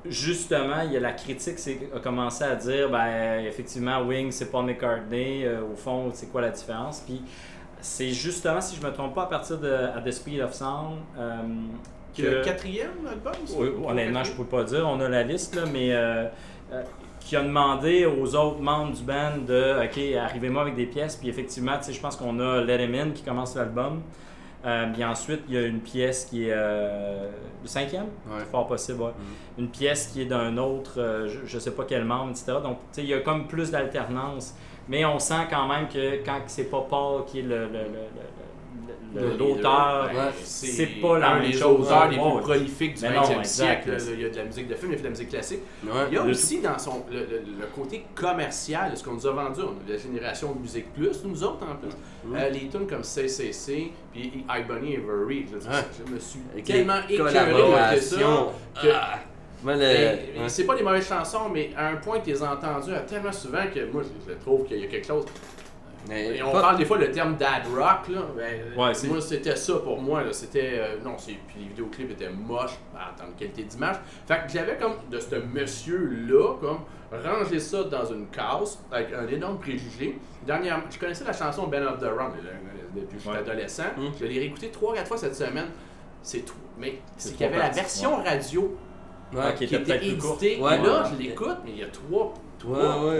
[0.07, 4.51] justement, il y a la critique c'est- a commencé à dire, ben effectivement, Wings, c'est
[4.51, 5.45] Paul McCartney.
[5.45, 7.01] euh, au fond, c'est quoi la différence?
[7.05, 7.21] Puis
[7.81, 10.97] c'est justement, si je me trompe pas, à partir de At the Speed of Sound.
[11.17, 11.37] euh,
[12.17, 14.37] que le quatrième album oui, honnêtement, je quatrième?
[14.37, 14.87] peux pas dire.
[14.87, 16.25] On a la liste, là, mais euh,
[16.71, 16.81] euh,
[17.19, 21.17] qui a demandé aux autres membres du band de OK, arrivez-moi avec des pièces.
[21.17, 24.01] Puis effectivement, je pense qu'on a Let Him In qui commence l'album.
[24.65, 27.29] Euh, puis ensuite, il y a une pièce qui est euh,
[27.61, 28.37] le cinquième, Ouais.
[28.39, 29.11] c'est fort possible, ouais.
[29.59, 32.53] Une pièce qui est d'un autre, euh, je, je sais pas quel membre, etc.
[32.63, 34.55] Donc, il y a comme plus d'alternance.
[34.87, 37.69] Mais on sent quand même que quand c'est pas Paul qui est le- le- le-
[37.73, 41.85] le- le- Le l'auteur, ben, c'est pas la un même des chose.
[41.87, 43.45] auteurs les Ouais, plus prolifiques du Mais non, 20e exact,
[43.89, 43.97] siècle.
[44.13, 45.59] Il y a de la musique de film, il y a de la musique classique.
[45.85, 45.91] Ouais.
[46.09, 49.13] Il y a Le- aussi dans son, le, le- le côté commercial de ce qu'on
[49.13, 49.61] nous a vendu.
[49.61, 51.91] On a la génération de Musique Plus, nous autres en plus.
[52.25, 52.35] Mm.
[52.35, 55.45] Euh, les tunes comme CCC, puis I Bunny Every.
[55.49, 58.17] Je, je me suis tellement écœuré de ça.
[58.81, 59.19] que- Ah.
[59.73, 62.51] Le- mais C'est pas des mauvaises chansons, mais à un point que tu les as
[62.51, 65.25] entendues euh, tellement souvent que moi, je, je trouve qu'il y a quelque chose.
[66.07, 68.21] Mais Et on pas- parle des fois le terme dad rock, là.
[68.37, 70.31] Ben, Ouais, moi, c'était ça pour moi, là.
[70.33, 70.73] C'était.
[70.75, 71.31] euh, non, c'est.
[71.47, 73.95] Puis les vidéoclips étaient moches en termes de qualité d'image.
[74.27, 76.79] Fait que j'avais comme de ce monsieur-là, comme,
[77.23, 80.19] rangé ça dans une case avec un énorme préjugé.
[80.45, 82.33] Dernièrement, je connaissais la chanson Ben of the Run
[82.95, 83.37] depuis que j'étais Ouais.
[83.39, 83.83] adolescent.
[83.97, 84.07] Mm.
[84.19, 85.69] Je l'ai réécouté 3-4 fois cette semaine.
[86.21, 86.55] C'est tout.
[86.77, 88.77] Mais C'est qu'il y avait trois la version radio
[89.33, 89.53] Ouais.
[89.57, 90.61] Qui était était peut-être plus.
[90.61, 90.77] Ouais.
[90.77, 91.09] Là, Ouais.
[91.11, 92.33] je l'écoute, mais il y a trois.
[92.65, 93.17] Ouais, trois- ouais,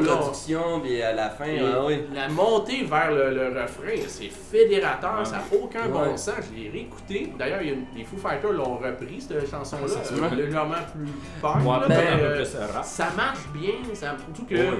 [0.00, 1.88] l'introduction, puis à la fin, ah.
[2.14, 5.24] La montée vers le, le refrain, c'est fédérateur, Ouais.
[5.24, 5.88] ça n'a aucun Ouais.
[6.10, 6.36] bon sens.
[6.50, 7.32] Je l'ai réécouté.
[7.38, 9.84] D'ailleurs, les Foo Fighters l'ont repris, cette chanson-là,
[10.32, 11.10] euh, légèrement plus
[11.42, 11.56] punk.
[11.56, 14.78] Ouais, là, peut-être mais, un peu euh, ça marche bien, ça, surtout que Ouais.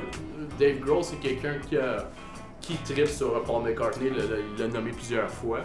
[0.59, 2.09] Dave Grohl, c'est quelqu'un qui, a-
[2.61, 5.59] qui tripe sur Paul McCartney, le- le- il l'a nommé plusieurs fois.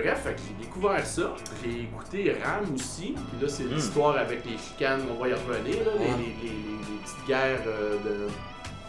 [0.00, 1.34] Bref, j'ai découvert ça.
[1.62, 3.14] J'ai écouté Ram aussi.
[3.16, 3.74] Puis là, c'est Mm.
[3.74, 6.16] l'histoire avec les chicanes, on va y revenir, là, les, Ouais.
[6.18, 8.28] les- les- les- les petites guerres euh, de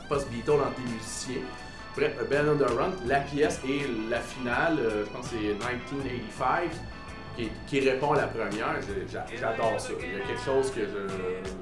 [0.08, 1.42] post-Beatles entre les musiciens.
[1.98, 6.70] Bref, on the Run, la pièce et la finale, euh, je pense que c'est 1985,
[7.36, 8.76] qui, qui répond à la première.
[9.40, 9.90] J'adore ça.
[10.02, 11.08] Il y a quelque chose que je,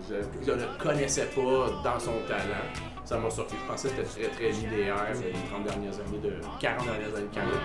[0.10, 2.65] je- je ne connaissais pas dans son talent.
[3.08, 3.56] Ça m'a surpris.
[3.58, 7.28] Je pensais que c'était très très euh, les 30 dernières années, de 40 dernières années
[7.28, 7.62] de carrière.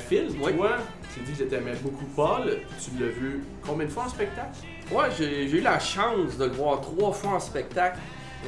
[0.00, 0.54] Phil, Oui.
[0.56, 0.76] toi,
[1.14, 2.58] tu dis que t'aimais beaucoup Paul.
[2.82, 4.58] Tu l'as vu combien de fois en spectacle?
[4.92, 7.98] Ouais, j'ai j'ai eu la chance de le voir trois fois en spectacle.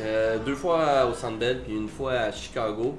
[0.00, 2.98] Euh, deux fois au Centre Bell, puis une fois à Chicago.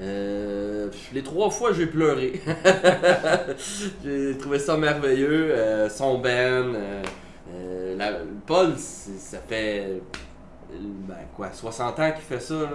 [0.00, 2.40] Euh, les trois fois, j'ai pleuré.
[4.04, 5.50] j'ai trouvé ça merveilleux.
[5.52, 6.72] euh, son band.
[7.96, 10.00] la- Paul, ça fait
[10.70, 12.68] ben quoi, 60 ans qu'il fait ça, là,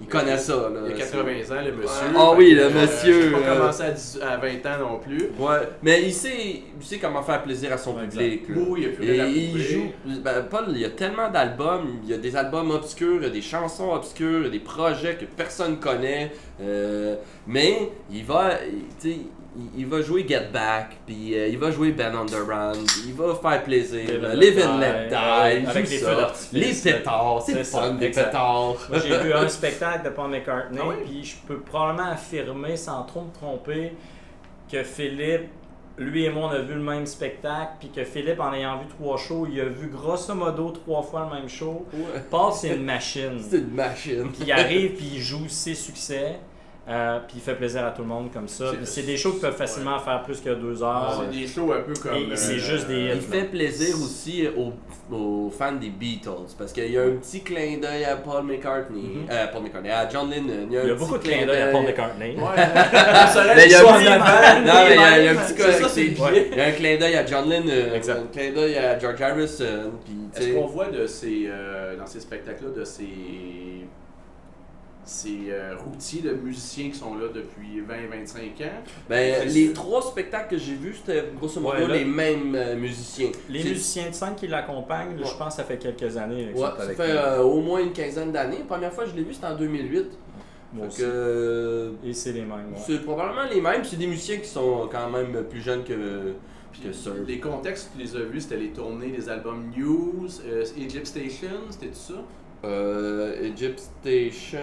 [0.00, 0.54] il connaît ça.
[0.54, 2.06] Là, Il a C'est- 80 ans, le monsieur.
[2.16, 4.98] Ah oui, le euh, monsieur, j'ai pas euh, commencé à, 10 à 20 ans non
[4.98, 5.28] plus.
[5.38, 8.42] Ouais, mais il sait, il sait comment faire plaisir à son public.
[8.48, 9.92] Oui, il a plus il joue.
[10.22, 11.98] Ben, Paul, il y a tellement d'albums.
[12.04, 14.50] Il y a des albums obscurs, il y a des chansons obscures, il y a
[14.50, 16.32] des projets que personne connaît.
[16.60, 17.16] euh,
[17.46, 19.18] mais il va, il- tu sais,
[19.56, 22.72] il, il va jouer Get Back, puis euh, il va jouer Ben Run,
[23.06, 24.04] il va faire plaisir.
[24.06, 24.34] Live and là.
[24.34, 26.28] Let Live and Die, Let Die, ouais, il avec les ça.
[26.28, 26.46] feux.
[26.52, 28.76] Les pétards, c'est le ça, fun des pétards.
[28.88, 30.94] Moi, j'ai vu un spectacle de Paul McCartney, Ah oui?
[31.04, 33.92] puis je peux probablement affirmer, sans trop me tromper,
[34.70, 35.48] que Philippe,
[35.98, 38.86] lui et moi, on a vu le même spectacle, puis que Philippe, en ayant vu
[38.88, 41.86] trois shows, il a vu grosso modo trois fois le même show.
[41.94, 42.20] Ouais.
[42.30, 43.38] Paul, c'est une machine.
[43.50, 44.24] C'est une machine.
[44.30, 46.36] Puis il arrive, puis il joue ses succès,
[46.88, 48.66] euh, puis il fait plaisir à tout le monde comme ça.
[48.84, 51.20] C'est- des shows qui peuvent facilement faire plus que deux heures.
[51.30, 52.14] C'est des shows un peu comme.
[52.32, 54.72] Et c'est euh, juste des- Il fait plaisir aussi aux,
[55.14, 59.00] aux fans des Beatles parce qu'il y a un petit clin d'œil à Paul McCartney,
[59.02, 59.26] Mhm.
[59.30, 60.66] euh, Paul McCartney, à John Lennon.
[60.70, 62.34] Il y a un beaucoup de clins d'œil à Paul McCartney.
[62.36, 62.54] Il y a un
[63.26, 66.32] petit- il y a- il y a un.
[66.52, 68.18] Il y a clin d'œil à John Lennon, Exact.
[68.18, 69.92] un clin d'œil à George Harrison.
[70.04, 73.04] Puis, tu Est-ce sais, qu'on voit de ces, euh, dans ces spectacles-là de ces,
[75.06, 78.82] ces euh, routiers de musiciens qui sont là depuis 20-25 ans?
[79.08, 82.54] ben, c'est- les trois spectacles que j'ai vus, c'était grosso modo Ouais, là- les mêmes
[82.54, 83.30] euh, musiciens.
[83.48, 86.52] Les C'est- musiciens de scène qui l'accompagnent, je pense que ça fait quelques années.
[86.52, 88.58] Ouais, ça avec fait euh, au moins une quinzaine d'années.
[88.58, 90.06] La première fois que je l'ai vu, c'était en 2008.
[90.72, 90.98] Moi Fait aussi.
[91.02, 92.50] que, euh, Et c'est les mêmes.
[92.72, 92.78] ouais.
[92.84, 96.34] C'est probablement les mêmes, c'est des musiciens qui sont quand même plus jeunes que.
[97.26, 101.06] Les contextes que tu les as vus, c'était les tournées des albums News, euh, Egypt
[101.06, 102.14] Station, c'était tout ça?
[102.64, 104.58] Euh, Egypt Station.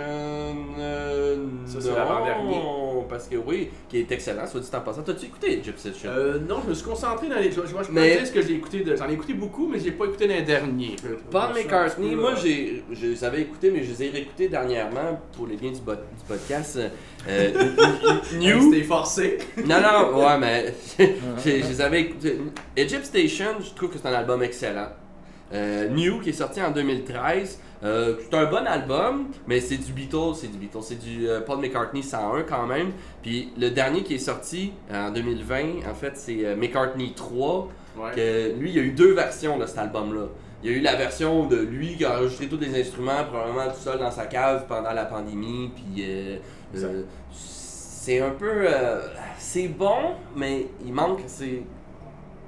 [0.80, 2.62] euh, Ça, c'est non, l'avant-dernier.
[3.08, 5.04] Parce que oui, qui est excellent, soit dit en passant.
[5.04, 6.10] T'as-tu écouté Egypt Station?
[6.12, 7.52] Euh, non, je me suis concentré dans les.
[7.52, 8.80] Je, je, je peux Mais- dire ce que j'ai écouté.
[8.82, 10.96] de- J'en ai écouté beaucoup, mais je l'ai pas écouté dans les derniers.
[11.32, 15.22] Paul McCartney, peu, moi j'ai, je les avais écoutés, mais je les ai réécoutés dernièrement
[15.38, 16.80] pour les biens du, bo- du podcast.
[17.30, 17.52] Euh,
[18.38, 18.72] New.
[18.72, 19.38] C'était forcé.
[19.66, 22.38] Non, non, ouais, mais je les avais écoutés.
[22.76, 24.88] Egypt Station, je trouve que c'est un album excellent.
[25.54, 29.92] Euh, New, qui est sorti en 2013, euh, c'est un bon album, mais c'est du
[29.92, 32.92] Beatles, c'est du Beatles, c'est du euh, Paul McCartney 101 quand même.
[33.22, 37.70] Puis le dernier qui est sorti en 2020, en fait, c'est McCartney 3.
[37.96, 38.12] Ouais.
[38.16, 40.26] Que lui, il y a eu deux versions de cet album-là.
[40.64, 43.68] Il y a eu la version de lui qui a enregistré tous les instruments, probablement
[43.68, 45.70] tout seul dans sa cave pendant la pandémie.
[45.76, 46.04] Puis
[47.32, 48.66] c'est un peu.
[49.38, 51.20] c'est bon, mais il manque.
[51.28, 51.64] C'est,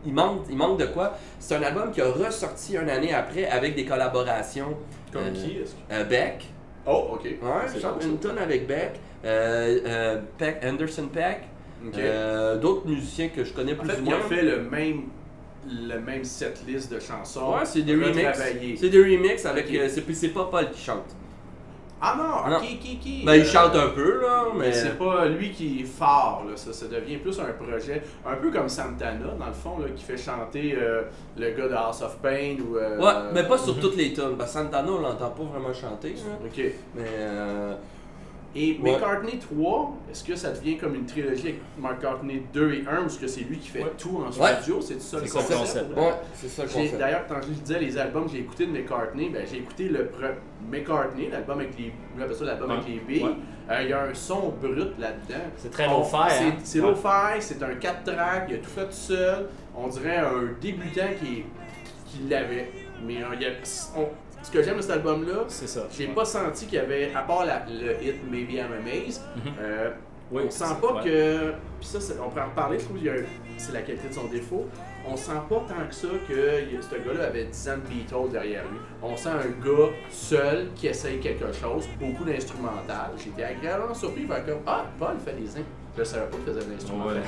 [0.06, 3.46] il, manque il manque de quoi C'est un album qui a ressorti une année après
[3.48, 4.76] avec des collaborations.
[5.12, 6.46] Comme Euh, qui est-ce que- Euh, Beck.
[6.88, 7.24] Oh, ok.
[7.24, 9.00] Ouais, une tonne avec Beck.
[9.26, 11.42] Euh, Peck, Anderson Peck.
[12.62, 14.28] D'autres musiciens que je connais En plus fait, ou il a moins.
[14.28, 15.02] fait le même,
[15.68, 17.52] le même setlist de chansons.
[17.54, 18.40] Ouais, c'est des remixes.
[18.80, 19.68] C'est des remixes avec.
[19.90, 21.16] C'est pas Paul qui chante.
[22.08, 22.58] Ah non, Non.
[22.58, 23.26] ok, ok, ok.
[23.26, 24.68] Ben, il Euh, chante un peu, là, mais.
[24.68, 26.56] Mais c'est pas lui qui est fort, là.
[26.56, 30.04] Ça, ça devient plus un projet, un peu comme Santana, dans le fond, là, qui
[30.04, 31.02] fait chanter euh,
[31.38, 32.78] le gars de House of Pain ou.
[32.78, 33.82] euh, Ouais, mais pas sur Mhm.
[33.82, 34.14] toutes les.
[34.38, 36.16] Parce que Santana, on l'entend pas vraiment chanter.
[36.20, 36.38] hein.
[36.46, 36.64] Ok.
[36.96, 37.04] Mais.
[37.18, 37.74] Euh...
[38.58, 38.94] Et Ouais.
[38.94, 43.06] McCartney 3, est-ce que ça devient comme une trilogie avec McCartney 2 et 1 ou
[43.08, 43.92] est-ce que c'est lui qui fait Ouais.
[43.98, 44.80] tout en studio?
[44.82, 45.60] C'est ça le C'est ça le concept?
[45.60, 45.98] concept.
[45.98, 46.98] Ouais, c'est ça le J'ai- concept.
[47.00, 50.06] D'ailleurs, quand je disais les albums que j'ai écoutés de McCartney, ben, j'ai écouté le
[50.06, 50.36] pre-
[50.72, 52.78] McCartney, l'album avec les, on l'album Ouais.
[52.78, 53.26] avec les billes.
[53.70, 55.44] Euh, Il y a un son brut là-dedans.
[55.58, 56.18] C'est très On- low-fi.
[56.30, 56.54] C'est hein?
[56.64, 56.88] c'est Ouais.
[56.92, 59.48] low-fi, c'est un 4 tracks, il a tout fait tout seul.
[59.76, 61.44] On dirait un débutant qui,
[62.06, 62.70] qui l'avait.
[63.06, 63.50] Mais euh, il y a-
[63.98, 64.08] on-
[64.46, 65.82] ce que j'aime de cet album-là, C'est ça.
[65.92, 66.14] j'ai Ouais.
[66.14, 69.22] pas senti qu'il y avait, à part la- le hit Maybe I'm Amazed,
[69.60, 69.90] euh,
[70.32, 71.04] Oui, on sent pas ouais.
[71.04, 71.52] que.
[71.80, 73.26] Puis ça, on pourrait en reparler, je trouve un-
[73.58, 74.66] c'est la qualité de son défaut.
[75.08, 76.34] On sent pas tant que ça que
[76.82, 78.80] ce gars-là avait 10 ans de Beatles derrière lui.
[79.04, 83.12] On sent un gars seul qui essaye quelque chose, beaucoup d'instrumental.
[83.24, 85.66] J'étais agréablement surpris, comme Ah, Paul fait des ins.
[85.98, 87.18] Je savais pas qu'il faisait de l'instrumental.
[87.18, 87.22] Ouais.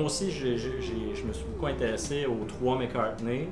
[0.00, 3.48] Moi aussi, j'ai- j'ai- j'ai- je me suis beaucoup intéressé aux trois McCartney.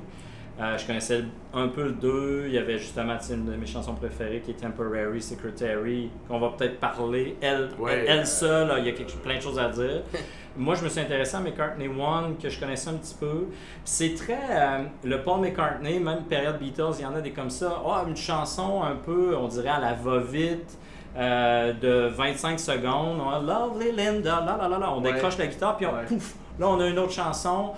[0.59, 1.21] Euh, je connaissais
[1.53, 2.45] un peu le 2.
[2.47, 6.49] Il y avait justement une de mes chansons préférées qui est Temporary Secretary, qu'on va
[6.49, 7.37] peut-être parler.
[7.39, 8.03] Elle, Ouais.
[8.07, 10.01] elle seule, il y a quelque, plein de choses à dire.
[10.57, 13.45] Moi, je me suis intéressé à McCartney One, que je connaissais un petit peu.
[13.85, 14.39] C'est très.
[14.49, 17.79] euh, le Paul McCartney, même période Beatles, il y en a des comme ça.
[17.85, 20.77] Ah, une chanson un peu, on dirait à la va-vite.
[21.19, 23.19] Euh, de 25 secondes.
[23.21, 24.93] On Lovely Linda, là, là, là, là.
[24.93, 25.11] On Ouais.
[25.13, 26.05] décroche la guitare, puis on, Ouais.
[26.07, 27.71] pouf, là, on a une autre chanson.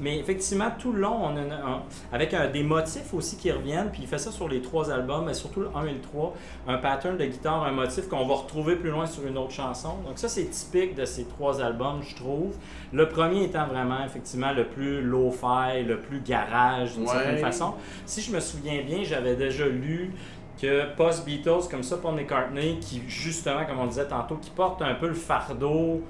[0.00, 1.82] Mais effectivement, tout le long, on a une- un-
[2.12, 5.24] avec un- des motifs aussi qui reviennent, puis il fait ça sur les trois albums,
[5.26, 6.34] mais surtout le 1 et le 3,
[6.68, 9.94] un pattern de guitare, un motif qu'on va retrouver plus loin sur une autre chanson.
[10.06, 12.54] Donc ça, c'est typique de ces trois albums, je trouve.
[12.92, 17.08] Le premier étant vraiment, effectivement, le plus low-fi, le plus garage, d'une Ouais.
[17.08, 17.74] certaine façon.
[18.06, 20.12] Si je me souviens bien, j'avais déjà lu
[20.60, 24.94] que post-Beatles, comme ça, Paul McCartney, qui justement, comme on disait tantôt, qui porte un
[24.94, 26.02] peu le fardeau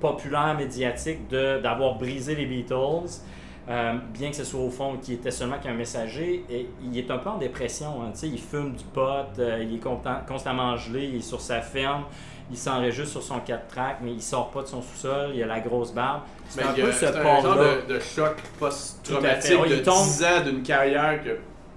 [0.00, 3.20] populaire, médiatique de- d'avoir brisé les Beatles,
[3.68, 7.10] euh, bien que ce soit au fond qui était seulement qu'un messager, et il est
[7.10, 8.02] un peu en dépression.
[8.02, 9.00] hein, tu sais, il fume du pot,
[9.38, 12.04] euh, il est content- constamment gelé, il est sur sa ferme,
[12.50, 15.46] il s'enregistre sur son 4 track, mais il sort pas de son sous-sol, il a
[15.46, 16.22] la grosse barbe.
[16.48, 17.56] C'est un peu ce un genre
[17.88, 19.60] de, de choc post-traumatique.
[19.60, 21.30] Ouais, de il tombe- 10 ans d'une carrière que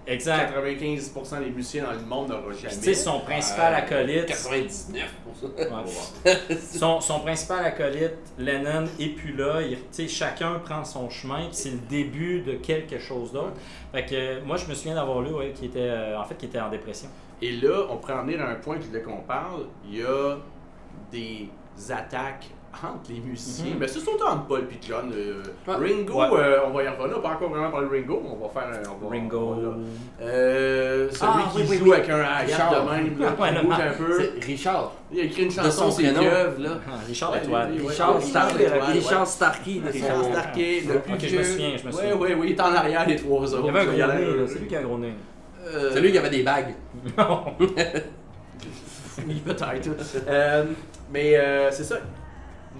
[0.07, 0.53] Exact.
[0.55, 2.75] 95% des musiciens dans le monde n'auront Puis, jamais.
[2.75, 4.25] tu sais, son principal Euh, acolyte.
[4.27, 5.63] 99 pour ça.
[6.27, 6.37] Ouais.
[6.59, 9.61] son, son principal acolyte, Lennon, est plus là.
[9.61, 13.53] Il- chacun prend son chemin, puis c'est le début de quelque chose d'autre.
[13.91, 16.35] Fait que euh, moi, je me souviens d'avoir lu, ouais, qui était, euh, en fait,
[16.35, 17.09] qui était en dépression.
[17.41, 19.65] Et là, on pourrait en venir à un point que voulais qu'on parle.
[19.89, 20.37] Il y a
[21.11, 21.49] des
[21.89, 22.45] attaques
[22.83, 23.71] entre les musiciens.
[23.73, 23.77] Mhm.
[23.79, 25.11] Mais c'est surtout entre Paul et John.
[25.15, 25.75] euh, Ouais.
[25.75, 26.27] Ringo, Ouais.
[26.39, 27.21] euh, on va y revenir.
[27.21, 28.89] Pas encore vraiment parler de Ringo, mais on va faire un.
[29.01, 29.37] on va- Ringo.
[29.39, 29.73] on va là.
[30.21, 31.93] Euh, celui Ah, qui oui, oui, joue oui.
[31.93, 32.71] avec un Richard.
[32.85, 34.19] de même, là, Ouais, qui bouge un peu.
[34.19, 34.91] C'est Richard.
[35.11, 36.03] Il a écrit une De chanson, son c'est.
[36.03, 36.19] Kev,
[36.59, 36.69] là.
[36.87, 37.69] Ah, Richard Ouais, Étoile.
[37.71, 38.57] oui, oui, Richard oui, Starkey.
[38.57, 39.25] Richard Étoile, Richard ouais.
[39.25, 39.73] Starkey.
[39.85, 41.39] de Richard Starkey, le plus Ok, je vieux.
[41.39, 42.15] me souviens, je me Oui, souviens.
[42.19, 43.59] oui, oui, il est en arrière des trois autres.
[43.61, 45.13] Il y avait un gros nez, c'est lui qui a un gros nez.
[45.67, 46.73] Euh, C'est lui qui avait des bagues.
[49.27, 49.89] Oui, peut-être.
[50.27, 50.65] Euh,
[51.11, 51.95] mais euh, c'est ça.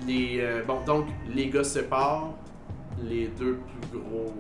[0.08, 2.30] Les, euh, bon, donc, les gars se séparent.
[3.04, 4.34] Les deux plus gros.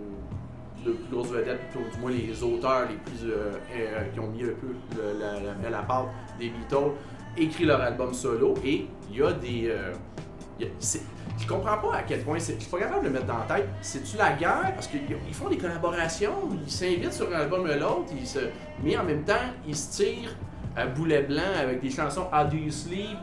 [0.86, 3.30] Les plus grosses vedettes, ou du moins les auteurs les plus.
[3.30, 4.76] euh, euh, qui ont mis un peu
[5.20, 6.08] la, la, la part
[6.40, 6.92] des Beatles,
[7.38, 8.54] écrit leur album solo.
[8.64, 9.72] Et il y a des.
[10.60, 10.68] y a-
[11.48, 12.56] comprends pas à quel point c'est.
[12.56, 13.68] Je suis pas capable de le mettre dans la tête.
[13.82, 14.72] C'est-tu la guerre?
[14.76, 16.34] Parce qu'ils ils font des collaborations,
[16.66, 18.40] ils s'invitent sur un album et l'autre, ils se...
[18.84, 19.34] mais en même temps,
[19.68, 20.36] ils se tirent
[20.76, 23.18] à boulet blanc avec des chansons How Do You Sleep?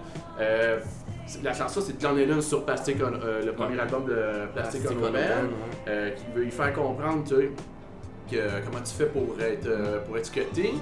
[1.42, 4.98] La chanson, c'est John Lennon sur Plastic On- euh, le premier album de Plastic, Plastic
[5.02, 7.50] On euh, qui veut lui faire comprendre, tu sais,
[8.30, 10.74] que comment tu fais pour être, euh, pour être cuté.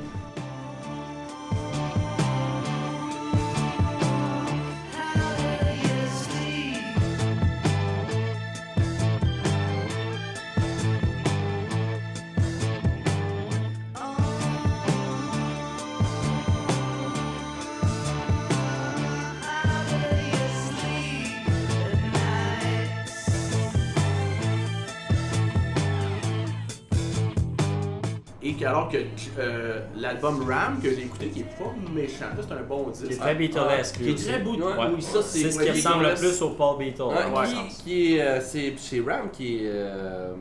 [28.50, 28.96] Et que- alors que
[29.38, 33.06] euh, l'album Ram, que j'ai écouté, qui est pas méchant, c'est un bon disque.
[33.06, 34.54] Qui est très Beatlesque, Qui est très beau.
[34.54, 34.72] Ouais.
[34.94, 36.20] Oui, ça, c'est C'est ce qui ressemble le Beatles.
[36.20, 37.02] plus au Paul Beatle.
[37.02, 37.46] Ouais, Ouais.
[37.46, 40.32] qui, qui est, euh, c'est chez Ram qui est, euh,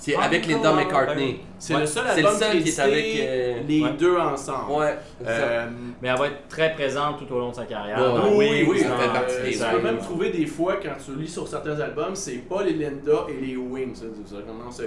[0.00, 1.40] c'est Ah, avec Linda ah, McCartney.
[1.58, 3.92] C'est Ouais, le seul c'est le album seul qui est avec, euh, les ouais.
[3.98, 4.72] deux ensemble.
[4.72, 4.96] Ouais.
[5.26, 5.66] Euh,
[6.00, 7.98] Mais elle va être très présente tout au long de sa carrière.
[8.34, 9.82] Oui, Wings, oui, ça fait partie euh, des tu peux albums.
[9.82, 13.44] même trouver des fois quand tu lis sur certains albums, c'est pas les Linda et
[13.46, 13.94] les Wings.
[13.94, 14.36] Ça, ça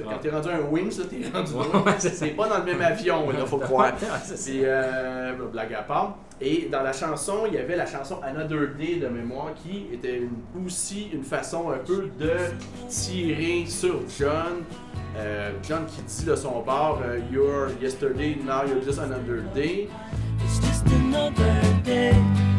[0.04, 0.16] Quand Ouais.
[0.20, 1.52] t'es rendu un Wings, t'es rendu
[2.00, 3.94] c'est pas dans le même avion, il faut croire.
[4.24, 6.18] C'est euh, blague à part.
[6.42, 10.18] Et dans la chanson, il y avait la chanson Another Day de mémoire qui était
[10.18, 12.32] une- aussi une façon un peu de
[12.90, 14.64] tirer sur John.
[15.16, 19.88] Euh, John qui dit de son bord euh, You're yesterday, now you're just another day.
[20.44, 22.53] It's just another day.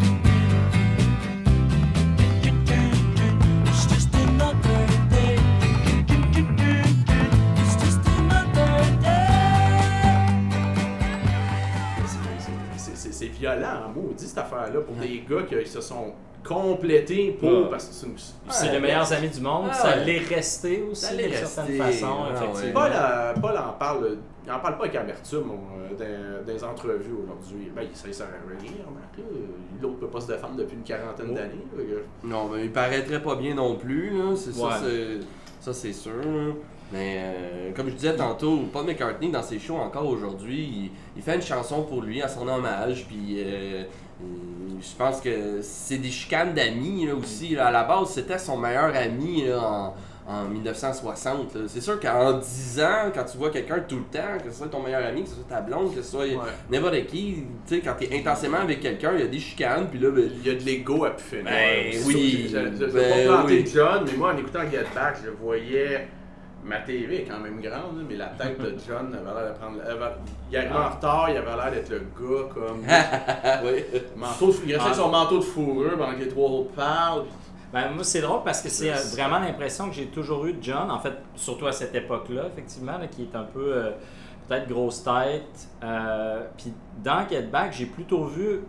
[13.45, 16.13] Violent en maudit cette affaire-là pour des gars qui se sont
[16.45, 17.49] complétés pour.
[17.51, 17.71] Ouais.
[17.71, 18.15] Parce que c'est une-
[18.51, 18.73] C'est Ouais.
[18.73, 19.69] les meilleurs amis du monde.
[19.71, 20.05] Ah, ça ouais.
[20.05, 22.73] l'est resté aussi, Ça l'est d'une certaine resté, façon, ah.
[22.75, 25.95] Paul, euh, Paul en parle, il en parle pas avec amertume euh,
[26.43, 27.73] dans, dans les entrevues aujourd'hui.
[27.75, 28.71] Ben, ça, ça sert à rien.
[29.81, 31.35] L'autre peut pas se défendre depuis une quarantaine Oh.
[31.35, 31.95] d'années.
[32.23, 34.35] Non, mais il paraîtrait pas bien non plus, là.
[34.37, 34.71] C'est Ouais.
[34.71, 35.21] ça, c'est,
[35.61, 36.13] ça, c'est sûr.
[36.95, 41.23] Mais euh, comme je disais tantôt, Paul McCartney, dans ses shows encore aujourd'hui, il, il
[41.23, 43.05] fait une chanson pour lui à son hommage.
[43.09, 43.83] Puis euh,
[44.81, 47.57] je pense que c'est des chicanes d'amis là, aussi.
[47.57, 47.67] là.
[47.67, 49.95] À la base, c'était son meilleur ami là, en,
[50.33, 51.55] en 1960.
[51.55, 51.61] là.
[51.67, 54.69] C'est sûr qu'en 10 ans, quand tu vois quelqu'un tout le temps, que ce soit
[54.69, 56.37] ton meilleur ami, que ce soit ta blonde, que ce soit Ouais.
[56.71, 59.89] n'importe qui, tu sais, quand t'es intensément avec quelqu'un, il y a des chicanes.
[59.91, 61.45] Puis là, ben, Il y a de l'ego à pu finir.
[61.47, 63.65] Ben oui, Je ne veux ben pas oui.
[63.75, 66.07] John, mais moi, en écoutant Get Back, je voyais
[66.65, 69.81] ma TV est quand même grande, mais la tête de John avait l'air de prendre.
[69.83, 70.15] avait-
[70.51, 72.81] il arrivait en retard, il avait l'air d'être le gars comme.
[73.65, 73.85] oui.
[74.17, 77.25] manteau de- il restait avec son manteau de fourrure pendant que les trois autres parlent.
[77.73, 80.63] Ben, moi, c'est drôle parce que c'est euh, vraiment l'impression que j'ai toujours eu de
[80.63, 83.91] John, en fait, surtout à cette époque-là, effectivement, là, qui est un peu euh,
[84.49, 85.69] peut-être grosse tête.
[85.83, 86.73] Euh, puis
[87.03, 88.61] dans Get Back, j'ai plutôt vu,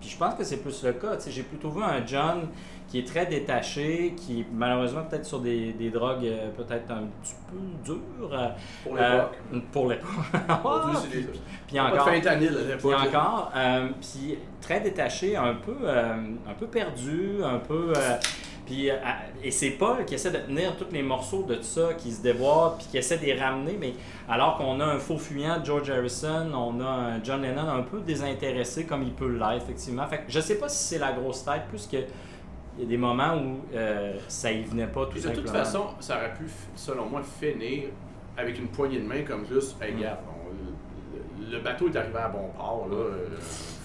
[0.00, 2.46] puis je pense que c'est plus le cas, j'ai plutôt vu un John
[2.88, 7.04] qui est très détaché, qui est malheureusement peut-être sur des, des drogues euh, peut-être un
[7.22, 8.32] petit peu dures.
[8.32, 8.48] euh,
[8.82, 9.22] Pour euh,
[9.52, 9.64] l'époque.
[9.72, 10.08] pour l'époque.
[11.66, 12.08] Puis Pas de encore.
[12.08, 12.36] à
[12.78, 13.02] Puis là.
[13.20, 16.14] encore, euh, puis très détaché, un peu, euh,
[16.48, 17.92] un peu perdu, un peu.
[17.96, 18.16] euh,
[18.64, 18.94] puis, euh,
[19.42, 22.22] et c'est Paul qui essaie de tenir tous les morceaux de tout ça, qui se
[22.22, 23.94] dévoile, puis qui essaie de les ramener, mais
[24.28, 28.00] alors qu'on a un faux fuyant, George Harrison, on a un John Lennon un peu
[28.00, 30.06] désintéressé comme il peut l'être, effectivement.
[30.06, 31.96] Fait que je sais pas si c'est la grosse tête, plus que
[32.78, 35.42] il y a des moments où euh, ça y venait pas tout de simplement.
[35.46, 36.44] toute façon, ça aurait pu,
[36.76, 37.88] selon moi, finir
[38.36, 39.96] avec une poignée de main comme juste, hey, Mm.
[39.96, 40.48] regarde, on-
[41.50, 42.96] le, le bateau est arrivé à bon port, là.
[42.96, 43.26] euh,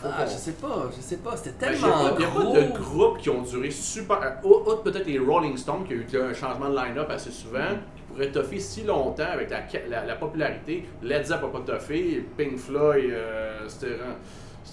[0.05, 1.35] Ah, je sais pas, je sais pas.
[1.37, 2.53] C'était Ben, Il n'y a, tellement pas- il y a pas gros.
[2.55, 4.21] de groupes qui ont duré super.
[4.21, 7.59] euh, Autre peut-être les Rolling Stones qui a eu un changement de line-up assez souvent,
[7.59, 7.79] Mm.
[7.95, 10.85] qui pourraient toffer si longtemps avec la, la, la popularité.
[11.01, 13.97] Led Zepp n'a pas toffé, Pink Floyd, euh, c'était.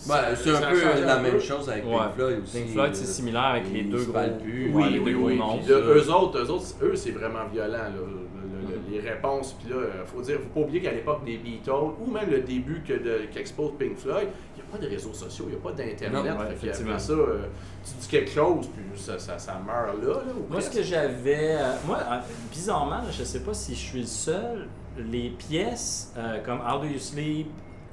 [0.08, 1.40] Ouais, c'est un peu la même peu.
[1.40, 1.90] chose avec Ouais.
[1.98, 2.58] Pink Floyd aussi.
[2.60, 4.20] Pink Floyd, euh, c'est similaire avec les deux gros.
[4.42, 4.70] plus.
[4.72, 7.88] Oui, les oui, deux gros noms, eux autres, eux autres, eux, c'est vraiment violent, là,
[8.90, 9.54] les réponses.
[9.60, 12.40] Puis là, euh, faut dire, faut pas oublier qu'à l'époque des Beatles, ou même le
[12.40, 15.56] début que de- qu'expose Pink Floyd, il n'y a pas de réseaux sociaux, il n'y
[15.56, 16.22] a pas d'Internet.
[16.24, 17.38] Ouais, ça, euh,
[17.84, 20.82] tu dis quelque chose, puis ça, ça, ça meurt là, là ou Moi, ce que
[20.82, 21.56] j'avais.
[21.60, 22.16] euh, moi, euh,
[22.50, 24.66] bizarrement, je sais pas si je suis le seul,
[25.10, 27.46] les pièces euh, comme How Do You Sleep,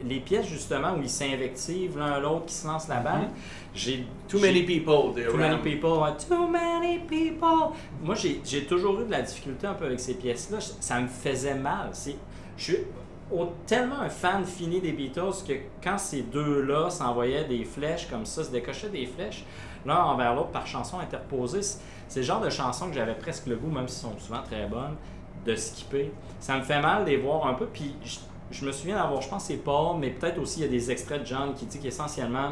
[0.04, 3.30] les pièces justement où ils s'invectivent l'un l'autre, qui se lancent la balle,
[3.74, 4.06] j'ai.
[4.28, 7.74] Too many people, Too many people, too many people.
[8.02, 10.60] Moi, j'ai toujours eu de la difficulté un peu avec ces pièces-là.
[10.80, 11.92] Ça me faisait mal.
[12.58, 12.78] Je suis
[13.66, 18.44] tellement un fan fini des Beatles que quand ces deux-là s'envoyaient des flèches comme ça,
[18.44, 19.44] se décochaient des flèches,
[19.86, 23.48] l'un envers l'autre par chanson interposée, c'est c'est le genre de chanson que j'avais presque
[23.48, 24.96] le goût, même si elles sont souvent très bonnes,
[25.46, 26.12] de skipper.
[26.40, 27.66] Ça me fait mal de les voir un peu.
[27.66, 27.96] Puis
[28.52, 30.92] je, me souviens d'avoir, je pense c'est Paul, mais peut-être aussi il y a des
[30.92, 32.52] extraits de John qui dit qu'essentiellement,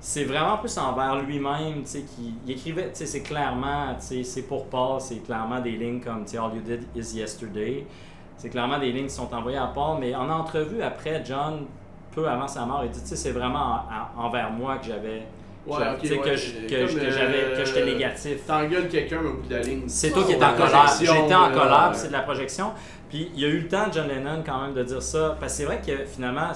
[0.00, 4.06] c'est vraiment plus envers lui-même, tu sais, qui il écrivait, tu sais, c'est clairement, tu
[4.06, 7.16] sais, c'est pour Paul, c'est clairement des lignes comme, tu sais, All You Did Is
[7.16, 7.86] Yesterday.
[8.36, 11.66] C'est clairement des lignes qui sont envoyées à Paul, mais en entrevue après, John,
[12.12, 13.58] peu avant sa mort, il dit, tu sais, c'est vraiment
[14.16, 15.22] en- en- envers moi que j'avais,
[15.66, 18.46] Ouais, que ouais, j'étais euh, négatif.
[18.46, 19.82] T'engueules quelqu'un au bout de la ligne.
[19.88, 20.96] C'est toi qui étais en colère.
[20.98, 22.72] J'étais en colère, c'est de la projection.
[23.08, 25.36] Puis il y a eu le temps, John Lennon, quand même, de dire ça.
[25.40, 26.50] Parce que c'est vrai que finalement,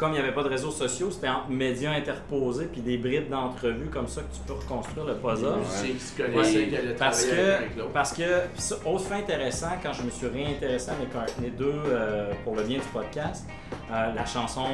[0.00, 3.28] comme il n'y avait pas de réseaux sociaux, c'était entre médias interposés, puis des bribes
[3.28, 5.44] d'entrevues comme ça que tu peux reconstruire le puzzle.
[5.46, 6.74] Ouais.
[6.78, 7.90] allaient Parce que, avec l'autre.
[7.92, 8.22] parce que,
[8.54, 12.62] ça, autre fait intéressant, quand je me suis réintéressé à McCartney 2 euh, pour le
[12.62, 13.44] bien du podcast,
[13.92, 14.64] euh, la chanson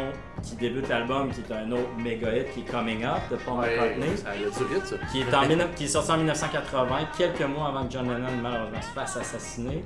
[0.44, 3.58] qui débute l'album, qui est un autre méga hit, qui est Coming Up de Paul
[3.58, 4.96] Ouais, McCartney, ça vite, ça.
[5.10, 8.28] qui est, en, 19 qui est sorti en 1980, quelques mois avant que John Lennon
[8.40, 9.82] malheureusement se fasse assassiner.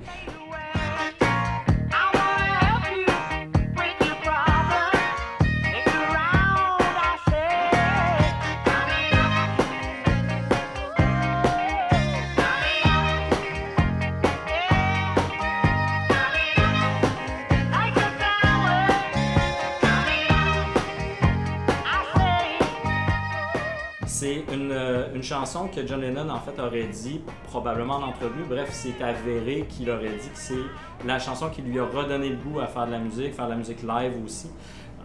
[25.20, 29.66] Une, chanson que John Lennon en fait aurait dit, probablement en entrevue, bref, c'est avéré
[29.68, 32.87] qu'il aurait dit que c'est la chanson qui lui a redonné le goût à faire
[32.87, 34.48] de la musique, faire de la musique live aussi.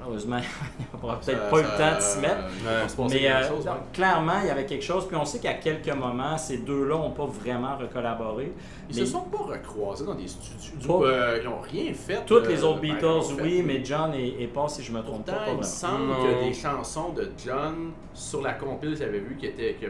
[0.06, 0.38] Malheureusement,
[0.80, 2.44] il n'aura peut-être Ça- pas eu le temps de s'y mettre.
[3.10, 3.82] Mais euh, chose, donc, ouais.
[3.94, 5.08] clairement, il y avait quelque chose.
[5.08, 8.52] Puis on sait qu'à quelques moments, ces deux-là n'ont pas vraiment recollaboré.
[8.89, 11.00] Ils Mais se sont pas recroisés dans des studios.
[11.00, 12.24] Pas- euh, ils n'ont rien fait.
[12.26, 15.02] Toutes euh, les autres ben, Beatles, oui, mais John et, et Paul, si je me
[15.02, 18.96] trompe Pourtant, pas, pas il me semble que des chansons de John sur la compile,
[18.98, 19.88] j'avais vu qui était, que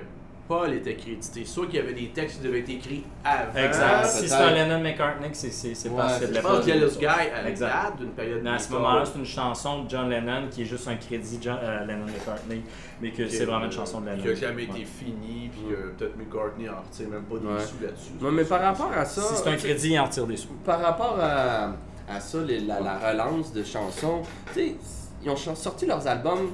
[0.48, 1.44] Paul était crédité.
[1.44, 3.58] Soit qu'il y avait des textes qui devaient être écrits avant.
[3.68, 4.06] Exact.
[4.06, 6.36] si c'est un Lennon McCartney, c'est c'est- c'est Ouais, possible.
[6.36, 7.68] Je pense Jealous Guy à Exact.
[7.68, 10.66] date d'une période Mais à ce moment-là, c'est une chanson de John Lennon qui est
[10.66, 12.62] juste un crédit John, euh, Lennon McCartney,
[13.02, 14.22] mais que c'est vraiment une chanson de Lennon.
[14.22, 14.86] Qui n'a jamais été Ouais.
[14.86, 17.60] finie, puis que peut-être McCartney en retire même pas des Ouais.
[17.60, 18.12] sous là-dessus.
[18.22, 19.22] Non, mais par rapport à ça.
[19.22, 20.50] Si c'est un crédit, il en retire des sous.
[20.64, 21.72] Par rapport à,
[22.08, 24.22] à ça, les- la, la relance de chansons,
[24.54, 24.76] tu sais,
[25.24, 26.52] ils ont sorti leurs albums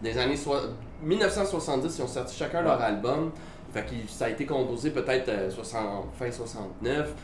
[0.00, 0.62] des années soi-
[1.02, 3.30] 1970, ils ont sorti chacun leur album.
[3.72, 7.14] Fait que ça a été composé peut-être euh, 60 fin 69.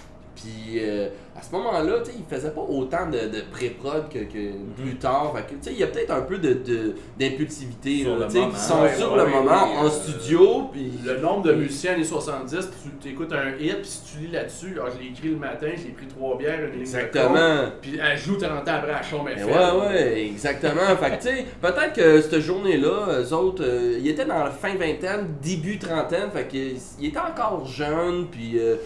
[0.41, 4.19] Puis euh, à ce moment-là, tu sais, il faisait pas autant de, de pré-prod que,
[4.21, 5.33] que plus tard.
[5.35, 8.27] Fait que, tu sais, il y a peut-être un peu de, de- d'impulsivité, Sur là,
[8.27, 8.53] le tu sais, moment.
[8.53, 10.69] qui sont Ouais, sur ouais, le moment en euh, studio.
[10.73, 12.69] Puis Le nombre de musiciens années 70,
[13.01, 15.69] tu écoutes un hit, puis si tu lis là-dessus, alors je l'ai écrit le matin,
[15.77, 17.71] j'ai pris trois bières, une de Exactement.
[17.81, 19.49] puis elle joue 30 ans après à Chaume FM.
[19.49, 20.97] ouais, ouais, exactement.
[21.01, 24.51] fait que, tu sais, peut-être que cette journée-là, eux autres, euh, ils étaient dans la
[24.51, 28.77] fin vingtaine, début trentaine, fait qu'ils ils étaient encore jeunes, puis, euh,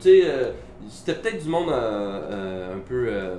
[0.00, 0.50] tu sais, euh,
[0.88, 3.06] c'était peut-être du monde euh, euh, un peu.
[3.08, 3.36] euh,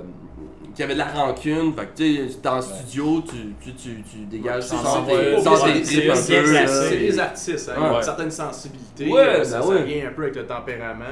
[0.74, 4.02] qui avait de la rancune, fait que, tu sais, dans le studio, tu, tu, tu,
[4.02, 6.66] tu dégages Ouais, sans tes tes tripes un peu.
[6.66, 7.96] c'est- des artistes, hein, ils ont Ouais.
[7.96, 9.82] une certaine sensibilité, Ouais, ben ça, ça ouais.
[9.84, 11.04] vient un peu avec le tempérament.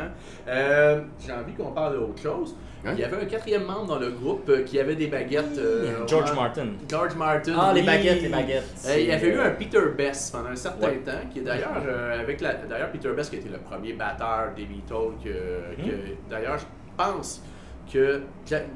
[0.47, 2.55] Euh, J'ai envie qu'on parle d'autre chose.
[2.87, 2.93] Hein?
[2.95, 5.59] Il y avait un quatrième membre dans le groupe euh, qui avait des baguettes.
[5.59, 6.66] euh, George Martin.
[6.89, 7.55] George Martin.
[7.59, 8.74] Ah, les baguettes, les baguettes.
[8.87, 10.97] Euh, il y avait eu un Peter Best pendant un certain Ouais.
[10.99, 12.55] temps, qui est d'ailleurs euh, avec la.
[12.55, 15.28] D'ailleurs, Peter Best qui a été le premier batteur des Beatles, que,
[15.82, 15.89] Mhm.
[15.91, 16.64] que- d'ailleurs, je
[16.97, 17.43] pense
[17.93, 18.20] que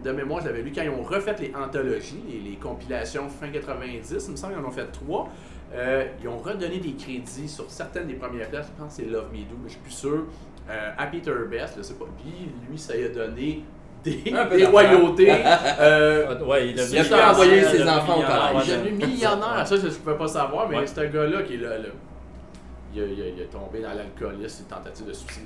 [0.04, 4.24] de mémoire, j'avais lu quand ils ont refait les anthologies, les, les compilations fin 90,
[4.26, 5.28] il me semble qu'ils en ont fait trois.
[5.74, 9.08] euh, ils ont redonné des crédits sur certaines des premières places, je pense que c'est
[9.10, 10.24] Love Me Do, mais je suis plus sûr,
[10.70, 13.64] euh, à Peter Best, je sais pas, puis lui, ça lui a donné
[14.04, 15.30] des, royautés.
[15.80, 18.66] euh, Ouais, il a Il millionnaire, ses il enfants au millionnaire, collège.
[18.68, 20.86] il est devenu de- millionnaire, ça je ne pouvais pas savoir, mais Ouais.
[20.86, 21.78] c'est un gars-là qui est là.
[21.78, 21.88] là.
[22.94, 25.42] Il, a, il a- il a tombé dans l'alcoolisme, une tentative de suicide.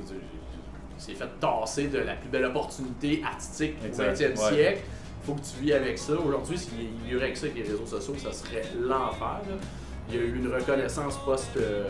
[0.99, 4.55] Il s'est fait tasser de la plus belle opportunité artistique du Exact, 20e ouais.
[4.55, 4.81] siècle.
[5.27, 6.13] faut que tu vis avec ça.
[6.15, 9.41] Aujourd'hui, s'il y aurait que ça avec les réseaux sociaux, ça serait l'enfer.
[10.09, 11.49] Il y a eu une reconnaissance post.
[11.57, 11.85] euh,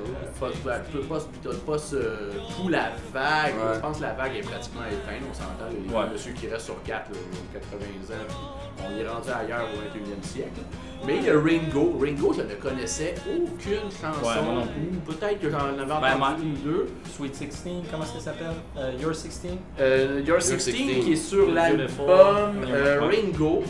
[0.00, 3.54] euh, post, post, post, post, post, euh, tout la vague.
[3.54, 3.74] Ouais.
[3.74, 5.70] Je pense que la vague est pratiquement éteinte, on s'entend.
[5.84, 6.06] Il y a Ouais.
[6.12, 7.10] monsieur qui reste sur 4,
[7.52, 8.24] 80 ans,
[8.76, 10.60] puis on est rendu ailleurs au 21e siècle.
[11.04, 11.98] Mais il y a Ringo.
[12.00, 14.24] Ringo, je ne connaissais aucune chanson.
[14.24, 16.88] Ouais, moi non ou peut-être que j'en avais Ben, entendu une ou deux.
[17.16, 17.48] Sweet 16,
[17.90, 18.54] comment ça s'appelle?
[18.76, 19.48] Euh, Your 16
[19.80, 20.74] Euh, Your 16, 16.
[21.04, 21.86] qui est sur l'album
[22.68, 23.00] euh.
[23.00, 23.64] Ringo.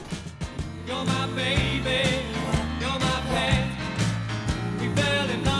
[0.86, 2.08] You're my baby,
[2.80, 3.64] you're my pet.
[4.80, 5.51] We fell in love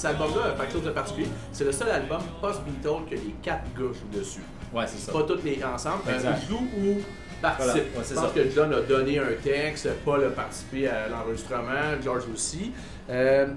[0.00, 1.28] Cet album-là a quelque chose de particulier.
[1.52, 4.40] C'est le seul album post-Beatles que les quatre gars jouent dessus.
[4.72, 5.12] Ouais, c'est ça.
[5.12, 6.04] Pas tous les ensemble.
[6.08, 7.02] Ils jouent ou
[7.42, 7.74] participent.
[7.74, 8.30] Voilà, ouais, Je c'est pense ça.
[8.34, 12.72] que John a donné un texte, Paul a participé à l'enregistrement, George aussi.
[13.10, 13.48] Euh,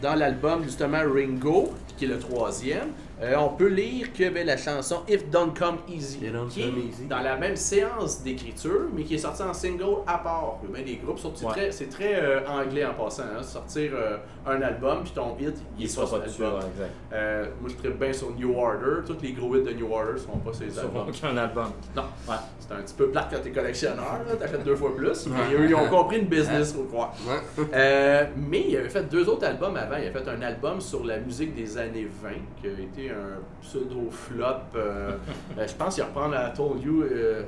[0.00, 2.88] dans l'album, justement, Ringo, qui est le troisième,
[3.22, 6.62] euh, on peut lire que ben, la chanson If Don't Come Easy, It Don't qui
[6.62, 7.04] est Come Easy.
[7.06, 10.56] dans la même séance d'écriture, mais qui est sortie en single à part.
[10.62, 11.52] Il y a bien des groupes, sortis Ouais.
[11.52, 13.24] très- c'est très euh, anglais en passant.
[13.24, 16.60] hein, sortir euh, un album, puis ton hit, il, Il est sur pas dessus, album.
[16.60, 16.86] ouais.
[17.12, 19.06] Euh, moi, je tripe bien sur New Order.
[19.06, 21.06] Tous les gros hits de New Order sont pas ces Sur albums.
[21.08, 21.72] aucun album.
[21.94, 22.04] Non.
[22.26, 22.34] Ouais.
[22.60, 25.26] C'est un petit peu plate quand t'es collectionneur, t'achètes deux fois plus.
[25.26, 25.60] Mais Ouais.
[25.62, 27.12] eux, ils ont compris le business, faut croire.
[27.28, 27.64] Ouais.
[27.74, 29.96] Euh, mais il avait fait deux autres albums avant.
[30.00, 32.30] Il a fait un album sur la musique des années 20
[32.60, 34.44] qui a été un pseudo-flop.
[34.76, 35.12] euh,
[35.58, 37.42] euh, je pense qu'il reprend la Told You, euh,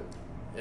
[0.59, 0.61] euh,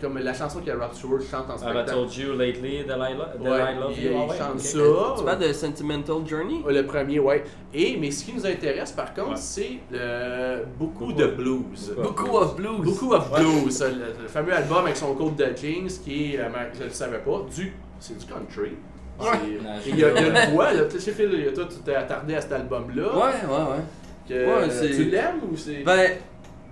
[0.00, 1.90] comme la chanson que Rod Stewart chante en I spectacle.
[1.90, 4.10] told you lately that I, lo- that Ouais, I love il, you?
[4.12, 4.60] il Ah ouais, chante ok.
[4.60, 5.14] ça.
[5.18, 6.62] Tu parles de Sentimental Journey?
[6.64, 7.44] Ouais, Le premier, ouais.
[7.74, 9.36] Et, mais ce qui nous intéresse par contre, Ouais.
[9.36, 11.12] c'est euh, beaucoup, Beaucoup.
[11.20, 11.92] de blues.
[11.96, 12.24] Beaucoup.
[12.24, 12.80] Beaucoup of Blues.
[12.82, 16.48] Beaucoup of Blues, le, le fameux album avec son code de jeans qui est, euh,
[16.72, 18.72] je ne le savais pas, du, c'est du country.
[19.86, 22.52] Il y, a, une voix, là, tu sais, Phil, toi, tu t'es attardé à cet
[22.52, 23.16] album-là.
[23.16, 24.94] Ouais, ouais, ouais.
[24.94, 25.82] tu l'aimes ou c'est.
[25.84, 26.12] Ben,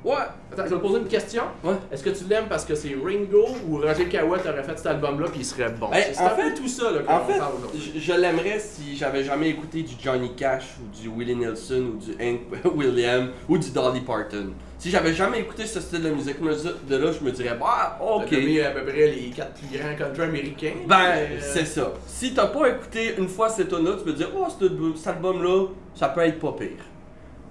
[0.04, 0.14] ouais.
[0.52, 1.44] Attends, je vais te poser une question.
[1.62, 1.74] Ouais.
[1.90, 5.26] Est-ce que tu l'aimes parce que c'est Ringo ou Roger Kawat aurait fait cet album-là
[5.28, 5.88] puis il serait bon?
[5.90, 7.40] Ben, c'est en un peu fait- tout ça là, En fait,
[7.74, 11.98] je, je l'aimerais si j'avais jamais écouté du Johnny Cash ou du Willie Nelson ou
[11.98, 12.40] du Hank
[12.74, 14.50] Williams ou du Dolly Parton.
[14.84, 18.26] Si j'avais jamais écouté ce style de musique de là, je me dirais, bah, ok.
[18.28, 20.74] T'as à peu près les quatre plus grands country américains.
[20.86, 21.90] Ben, euh, c'est ça.
[22.06, 25.06] Si t'as pas écouté une fois cet album-là, tu peux dire, oh, cet, album- cet
[25.06, 26.84] album-là, ça peut être pas pire.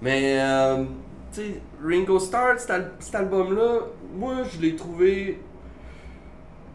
[0.00, 0.84] Mais, euh,
[1.32, 3.80] tu sais, Ringo Starr, cet, al- cet album-là,
[4.14, 5.40] moi, je l'ai trouvé.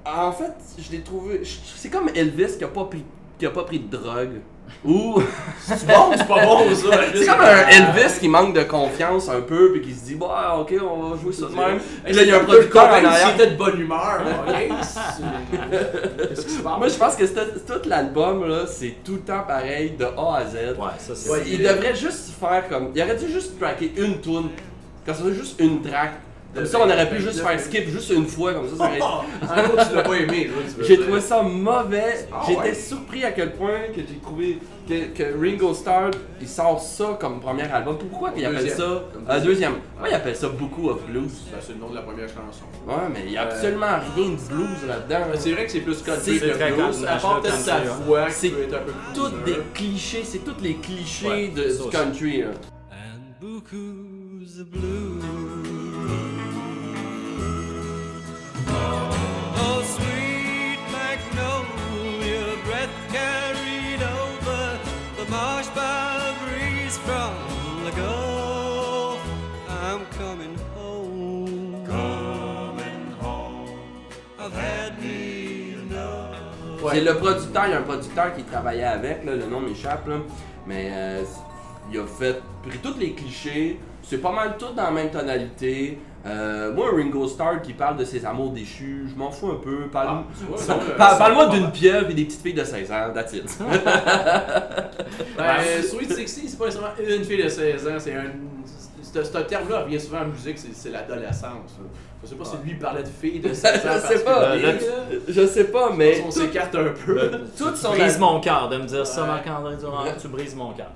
[0.05, 1.39] En fait, je l'ai trouvé.
[1.45, 3.05] C'est comme Elvis qui a pas pris,
[3.37, 4.41] qui a pas pris de drogue.
[4.85, 5.21] Ou.
[5.61, 6.97] C'est bon ou c'est pas bon ça?
[7.13, 10.57] C'est comme un Elvis qui manque de confiance un peu, puis qui se dit, bah,
[10.59, 11.79] ok, on va jouer ça de même.
[12.05, 13.29] Puis là, il y a un producteur en arrière.
[13.37, 14.23] C'était de bonne humeur.
[14.25, 14.55] là, ok?
[14.83, 16.77] C'est- Qu'est-ce qui se passe?
[16.77, 20.45] Moi, je pense que tout l'album, là, c'est tout le temps pareil, de A à
[20.45, 20.55] Z.
[20.77, 21.29] Ouais, ça c'est.
[21.29, 22.91] Ouais, il devrait juste faire comme.
[22.95, 24.49] Il aurait dû juste tracker une tune.
[25.05, 26.11] Quand ça juste une track.
[26.53, 28.95] Comme ça, on aurait pu juste faire skip juste une fois, comme ça, ça aurait
[28.95, 30.49] été- En gros, tu l'as pas aimé,
[30.81, 32.27] J'ai trouvé ça mauvais.
[32.33, 32.73] Ah J'étais ouais?
[32.73, 36.09] surpris à quel point que j'ai trouvé que, que Ringo Starr
[36.41, 37.97] il sort ça comme premier album.
[37.99, 39.73] Pourquoi qu'il appelle ça Comme euh, deuxième.
[39.99, 41.31] Moi, il appelle ça beaucoup of blues?
[41.51, 42.65] Ben, c'est le nom de la première chanson.
[42.87, 45.25] Ouais, mais il y a Euh, absolument rien de blues là-dedans.
[45.35, 47.83] C'est vrai que c'est plus country C'est que blues, à part peut-être sa ouais.
[48.07, 49.43] voix qui C'est peut être un peu crooner.
[49.45, 52.41] des clichés, c'est tous les clichés Ouais, du country.
[52.41, 52.47] là.
[52.91, 55.88] and buku's the blue.
[66.89, 67.33] Breeze from
[67.85, 69.21] the Gulf.
[69.67, 71.85] I'm coming home.
[71.85, 73.79] Coming home.
[74.39, 76.81] I've had me enough.
[76.81, 76.95] Ouais.
[76.95, 80.07] C'est le producteur, il y a un producteur qui travaillait avec, là, le nom m'échappe,
[80.07, 80.17] là,
[80.65, 81.23] mais euh,
[81.91, 85.99] il a fait pris tous les clichés, c'est pas mal tout dans la même tonalité.
[86.25, 89.87] Euh, moi, Ringo Starr qui parle de ses amours déchus, je m'en fous un peu.
[89.89, 92.25] Parle, Ah, tu vois, Son- ça, euh, par- ça Parle-moi va d'une pieuvre et des
[92.25, 93.45] petites filles de 16 ans, that's it.
[95.37, 98.25] Ben, Sweet 60, c'est pas nécessairement une fille de 16 ans, c'est un.
[99.39, 101.43] un terme-là revient souvent en musique, c'est- l'adolescence.
[101.79, 101.85] là.
[102.21, 103.89] Je sais pas si lui parlait de filles de 16 ans.
[104.03, 104.55] Je sais pas.
[105.27, 107.31] je sais pas, mais On s'écarte un peu.
[107.57, 109.25] tout Tu son brises al- mon cœur de me dire ça.
[109.25, 110.03] Marc-André Durand.
[110.21, 110.91] Tu brises mon cœur.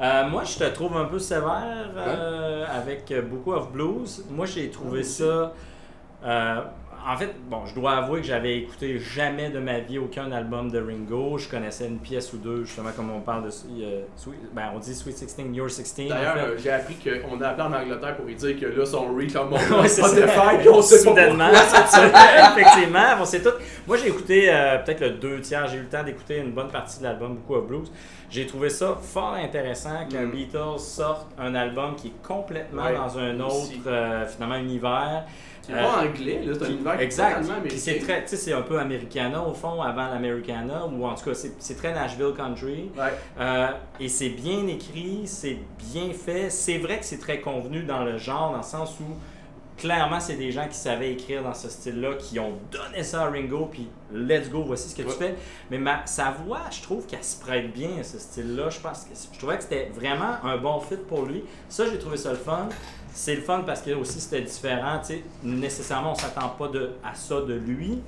[0.00, 4.24] Euh, moi, je te trouve un peu sévère euh, avec beaucoup of blues.
[4.30, 5.52] Moi, j'ai trouvé ça.
[6.24, 6.60] euh,
[7.06, 10.70] en fait, bon, je dois avouer que j'avais écouté jamais de ma vie aucun album
[10.70, 11.38] de Ringo.
[11.38, 13.48] Je connaissais une pièce ou deux, justement, comme on parle de.
[13.48, 16.08] euh, Sweet- ben, on dit Sweet 16, You're 16.
[16.08, 16.40] D'ailleurs, en fait.
[16.46, 19.34] euh, j'ai appris qu'on a appelé en Angleterre pour lui dire que là, son reach
[19.34, 20.02] monte Ouais, c'est
[20.58, 22.50] puis on sait pas Soudainement, c'est ça.
[22.50, 23.50] effectivement, on sait tout.
[23.86, 25.66] Moi, j'ai écouté euh, peut-être le deux tiers.
[25.68, 27.90] J'ai eu le temps d'écouter une bonne partie de l'album, beaucoup of blues.
[28.30, 30.30] J'ai trouvé ça fort intéressant qu'un Mm.
[30.32, 35.24] Beatles sorte un album qui est complètement Ouais, dans un autre euh, finalement univers.
[35.68, 37.40] C'est pas anglais, là, c'est un univers qui est exact.
[37.42, 41.04] totalement Puis c'est très, tu sais, c'est un peu Americana au fond avant l'Americana, ou
[41.04, 42.90] en tout cas c'est c'est très Nashville country.
[42.96, 43.12] Ouais.
[43.38, 43.68] Euh,
[44.00, 45.58] et c'est bien écrit, c'est
[45.92, 46.50] bien fait.
[46.50, 49.14] C'est vrai que c'est très convenu dans le genre, dans le sens où
[49.76, 53.30] clairement c'est des gens qui savaient écrire dans ce style-là, qui ont donné ça à
[53.30, 55.12] Ringo, puis let's go, voici ce que Ouais.
[55.12, 55.34] tu fais.
[55.70, 58.70] Mais ma, sa voix, je trouve qu'elle se prête bien à ce style-là.
[58.70, 61.44] Je pense que je trouvais que c'était vraiment un bon fit pour lui.
[61.68, 62.68] Ça, j'ai trouvé ça le fun.
[63.18, 65.00] C'est le fun parce que aussi c'était différent.
[65.00, 65.24] tu sais.
[65.42, 66.70] Nécessairement, on s'attend pas
[67.04, 67.98] à ça de lui.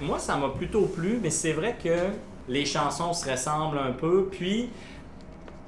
[0.00, 2.08] Moi, ça m'a plutôt plu, mais c'est vrai que
[2.48, 4.28] les chansons se ressemblent un peu.
[4.28, 4.68] Puis,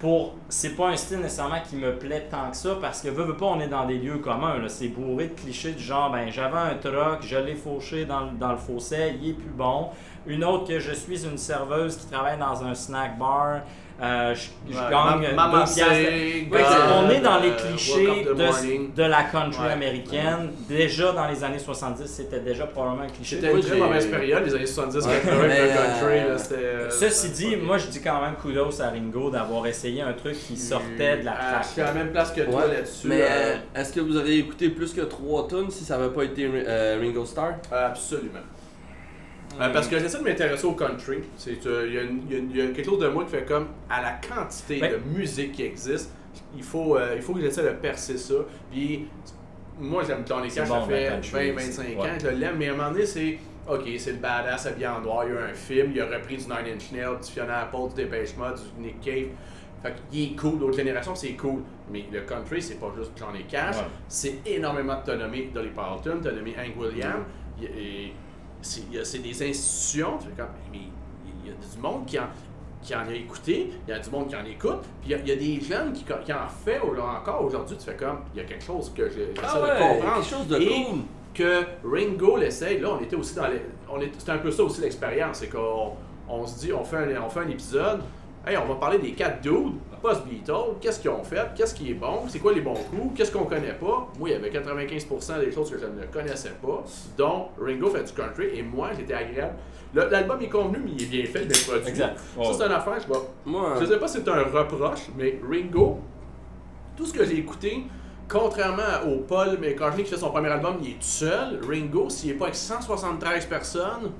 [0.01, 3.22] pour c'est pas un style nécessairement qui me plaît tant que ça parce que veux,
[3.22, 6.11] veux pas on est dans des lieux communs là c'est bourré de clichés du genre
[6.11, 9.91] ben j'avais un truck je l'ai fauché dans, dans le fossé il est plus bon
[10.27, 13.61] une autre que je suis une serveuse qui travaille dans un snack bar
[14.01, 16.61] euh, je, je Ouais, gagne Ma- deux God,
[17.05, 19.73] on est dans les euh, clichés de, de la country Ouais.
[19.73, 24.07] américaine déjà dans les années 70 c'était déjà probablement un cliché C'était une très mauvaise
[24.07, 26.29] période, les années 70 Ouais, 80 mais, le euh, country.
[26.31, 30.14] là, c'était, Ceci dit, moi je dis quand même kudos à Ringo d'avoir essayé un
[30.14, 32.75] truc qui sortait de la Ah, Je suis à la même place que toi Ouais.
[32.75, 33.07] là-dessus.
[33.07, 36.12] Mais euh, euh, est-ce que vous avez écouté plus que 3 tonnes si ça n'avait
[36.12, 37.53] pas été euh, Ringo Starr?
[37.70, 38.41] Absolument.
[39.61, 41.18] Euh, parce que j'essaie de m'intéresser au country.
[41.66, 44.12] Euh, Il y, a y y quelque chose de moi qui fait comme à la
[44.12, 46.11] quantité Ben- de musique qui existe,
[46.57, 48.34] il faut, euh, il faut que j'essaie de percer ça.
[48.70, 49.07] Puis
[49.78, 51.96] moi j'aime Johnny C'est Cash, bon, ça ben, fait country 20-25 aussi.
[51.96, 53.38] ans que je l'aime, mais à un moment donné c'est
[53.68, 56.07] ok, c'est le badass habillé en noir, il y a eu un film, il a
[56.07, 59.28] repris du Nine Inch Nails, du Fiona Apple, du Dépêche Mode, du Nick Cave.
[59.82, 61.61] Fait qu'il est cool, d'autres générations c'est cool.
[61.90, 63.82] Mais le country, c'est pas juste Johnny Cash, Ouais.
[64.09, 67.24] c'est énormément de t'as nommé Dolly Parton, t'as nommé Hank Williams.
[67.61, 68.12] A- et
[68.62, 70.78] c'est des institutions, tu fais comme, mais
[71.44, 72.24] il y a du monde qui en,
[72.80, 75.14] qui en a écouté, il y a du monde qui en écoute, puis il y
[75.14, 77.96] a, il y a des jeunes qui, qui en fait au- encore aujourd'hui, tu fais
[77.96, 80.14] comme, il y a quelque chose que je- j'essaie de comprendre.
[80.14, 80.98] quelque chose de Et cool.
[81.34, 84.64] que Ringo l'essaye, là on était aussi dans les, on est, c'était un peu ça
[84.64, 85.92] aussi l'expérience, c'est qu'on
[86.28, 88.00] on se dit, on fait, un, on fait un épisode,
[88.46, 91.94] hey, on va parler des quatre dudes, post-Beatles, qu'est-ce qu'ils ont fait, qu'est-ce qui est
[91.94, 94.09] bon, c'est quoi les bons coups, qu'est-ce qu'on connaît pas?
[94.18, 96.82] Moi, il y avait 95% des choses que je ne connaissais pas,
[97.16, 99.55] dont Ringo fait du country, et moi, j'étais agréable.
[99.94, 101.88] Le- L'album est convenu, mais il est bien fait, bien produit.
[101.88, 102.18] Exact.
[102.18, 105.38] Ça, c'est une affaire, je vais Moi, je sais pas si c'est un reproche, mais
[105.48, 106.00] Ringo,
[106.96, 107.84] tout ce que j'ai écouté,
[108.28, 111.61] contrairement au Paul McCartney qui fait son premier album, il est tout seul.
[111.68, 114.11] Ringo, s'il est pas avec 173 personnes,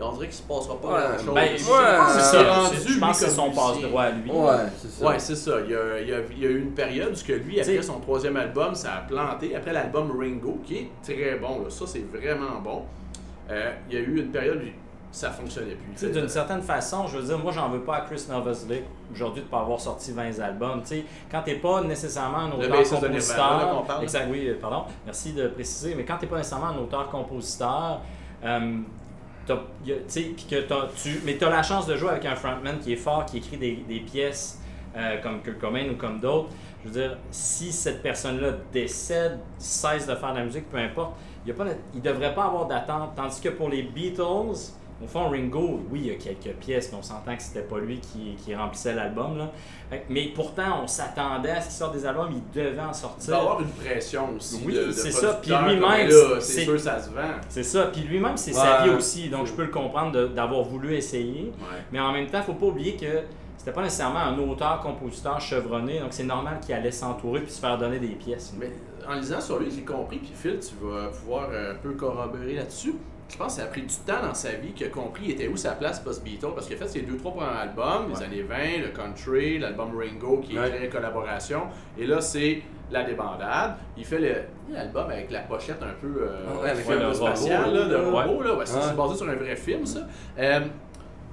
[0.00, 1.34] on dirait qu'il se passera pas Ouais, grand-chose.
[1.34, 2.70] Ben, Ouais, c'est- ça.
[2.86, 4.30] Je pense que c'est son passe-droit à lui.
[4.30, 5.06] ouais, c'est ça.
[5.06, 5.52] Ouais, c'est ça.
[5.64, 7.74] Il y, a, il, y a, il y a eu une période où lui, après
[7.76, 9.54] T'sais- son troisième album, ça a planté.
[9.54, 11.70] Après l'album Ringo, qui est très bon, là.
[11.70, 12.82] ça c'est vraiment bon.
[13.50, 14.68] Euh, il y a eu une période où
[15.12, 15.94] ça fonctionnait plus.
[16.08, 18.82] Tu d'une certaine façon, je veux dire, moi, j'en veux pas à Chris Novoselic
[19.12, 20.80] aujourd'hui de pas avoir sorti 20 albums.
[20.82, 23.10] Tu sais, quand t'es pas nécessairement un auteur-compositeur.
[23.10, 24.02] Nirvana, là, qu'on parle.
[24.02, 24.84] Exact, oui, euh, pardon.
[25.04, 25.94] Merci de préciser.
[25.94, 28.00] Mais quand t'es pas nécessairement un auteur-compositeur,
[28.44, 28.76] euh,
[29.46, 33.26] que tu, mais tu as la chance de jouer avec un frontman qui est fort,
[33.26, 34.60] qui écrit des, des pièces
[34.96, 36.50] euh, comme Kurt ou comme d'autres.
[36.84, 41.14] Je veux dire, si cette personne-là décède, cesse de faire de la musique, peu importe,
[41.46, 43.14] il ne devrait pas avoir d'attente.
[43.16, 44.72] Tandis que pour les Beatles,
[45.02, 47.78] au fond, Ringo, oui, il y a quelques pièces, mais on s'entend que c'était pas
[47.78, 49.36] lui qui, qui remplissait l'album.
[49.36, 49.50] là.
[50.08, 53.26] Mais pourtant, on s'attendait à ce qu'il sorte des albums, il devait en Il sortir.
[53.28, 54.62] doit y avoir une pression aussi.
[54.64, 55.34] Oui, de, de c'est ça.
[55.42, 56.08] Puis lui-même,
[56.40, 57.20] c'est- sûr ça se vend.
[57.48, 57.86] C'est ça.
[57.86, 61.52] Puis lui-même, c'est sa vie aussi, donc je peux le comprendre d'avoir voulu essayer.
[61.58, 61.78] Ouais.
[61.92, 63.22] Mais en même temps, il faut pas oublier que
[63.58, 67.78] c'était pas nécessairement un auteur-compositeur chevronné, donc c'est normal qu'il allait s'entourer puis se faire
[67.78, 68.54] donner des pièces.
[68.58, 68.70] Mais
[69.08, 72.54] en lisant sur lui, j'ai compris, puis Phil, tu vas pouvoir euh, un peu corroborer
[72.54, 72.94] là-dessus.
[73.28, 75.48] Je pense que ça a pris du temps dans sa vie qu'il a compris était
[75.48, 78.42] où sa place post-Beatles, parce qu'il a fait ses deux, trois premiers albums, les années
[78.42, 80.70] 20, le Country, l'album Ringo qui est Ouais.
[80.70, 81.62] très collaboration,
[81.98, 82.62] et là c'est
[82.92, 83.76] la débandade.
[83.96, 84.20] Il fait
[84.70, 87.96] l'album avec la pochette un peu euh, Ouais, avec film le robot, spatial, là, de
[87.96, 88.54] robot, là.
[88.66, 90.00] C'est basé sur un vrai film, ça.
[90.38, 90.60] Euh,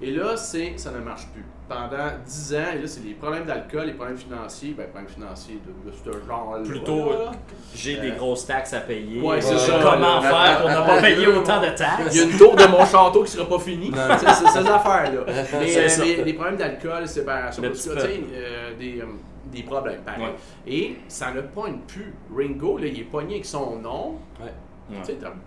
[0.02, 1.46] et là, c'est ça ne marche plus.
[1.70, 5.58] Pendant 10 ans, et là, c'est les problèmes d'alcool, les problèmes financiers, ben, problèmes financiers
[5.66, 6.64] de, de ce genre-là.
[6.68, 7.32] Plutôt, là.
[7.74, 9.22] J'ai des Euh, grosses taxes à payer.
[9.22, 9.80] Ouais, c'est Euh, ça.
[9.82, 10.28] Comment Ouais.
[10.28, 12.16] faire pour ne pas payer autant de Il y a taxes?
[12.24, 13.90] une tour de mon château qui sera pas finie.
[14.20, 15.22] C'est c'est ces affaires-là.
[15.28, 16.04] Mais C'est euh, ça.
[16.04, 19.06] les, les problèmes d'alcool, séparation, tout ça, petit tu sais, euh, des, euh,
[19.46, 20.24] des problèmes, pareil.
[20.24, 20.36] Ouais.
[20.68, 22.14] Et ça ne pogne plus.
[22.36, 24.16] Ringo, là, il est pogné avec son nom.
[24.42, 24.52] Ouais.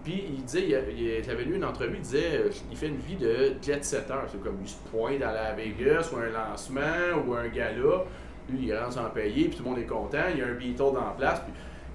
[0.03, 3.55] Puis il disait, j'avais lu une entrevue, il disait, euh, il fait une vie de
[3.63, 4.15] jet setter.
[4.31, 8.05] C'est comme il se pointe à la Vegas ou un lancement ou un gala.
[8.49, 10.19] Lui, il rentre sans payer, puis tout le monde est content.
[10.33, 11.41] Il y a un Beatle dans la place.
[11.41, 11.53] Puis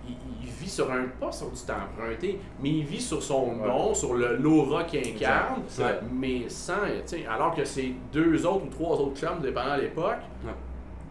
[0.08, 3.54] il, il vit sur un, pas sur du temps emprunté, mais il vit sur son
[3.56, 5.62] nom, sur le l'aura qu'il incarne,
[6.12, 6.74] mais sans,
[7.30, 10.18] alors que ses deux autres ou trois autres chums, dépendant de l'époque,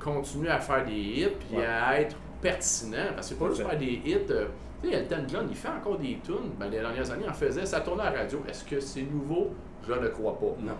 [0.00, 3.12] continuent à faire des hits, puis à être pertinents.
[3.14, 4.18] Parce que c'est pas juste faire des hits.
[4.30, 4.46] euh,
[4.82, 6.52] tu sais, Elton John, il fait encore des tunes.
[6.58, 7.66] Ben, les dernières années, il en faisait.
[7.66, 8.42] Ça tournait à la radio.
[8.48, 9.50] Est-ce que c'est nouveau?
[9.86, 10.54] Je ne crois pas.
[10.60, 10.72] Non.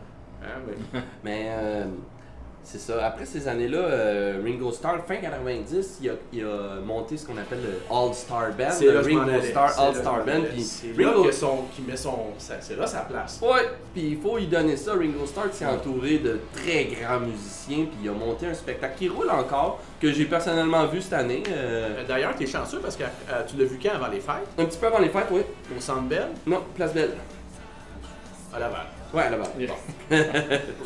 [0.43, 1.85] Hein, mais- Mais euh,
[2.65, 3.07] c'est ça.
[3.07, 7.39] Après ces années-là, euh, Ringo Starr, fin 90, il a, il a monté ce qu'on
[7.39, 8.71] appelle le All-Star Band.
[8.71, 9.43] C'est le là Ringo.
[9.43, 10.43] Starr All-Star Band.
[10.59, 11.31] C'est Ringo- là
[11.75, 12.17] qu'il met son.
[12.39, 13.41] C'est là sa place.
[13.43, 14.93] Ouais, puis il faut lui donner ça.
[14.93, 19.09] Ringo Starr s'est entouré de très grands musiciens, puis il a monté un spectacle qui
[19.09, 21.43] roule encore, que j'ai personnellement vu cette année.
[21.49, 24.21] euh, Euh, D'ailleurs, tu es chanceux parce que euh, tu l'as vu quand avant les
[24.21, 24.47] fêtes?
[24.59, 25.41] un petit peu avant les fêtes, oui.
[25.77, 27.13] Au Centre Bell, Non, Place Belle.
[28.55, 28.87] à Laval.
[29.15, 29.51] Ouais, là-bas.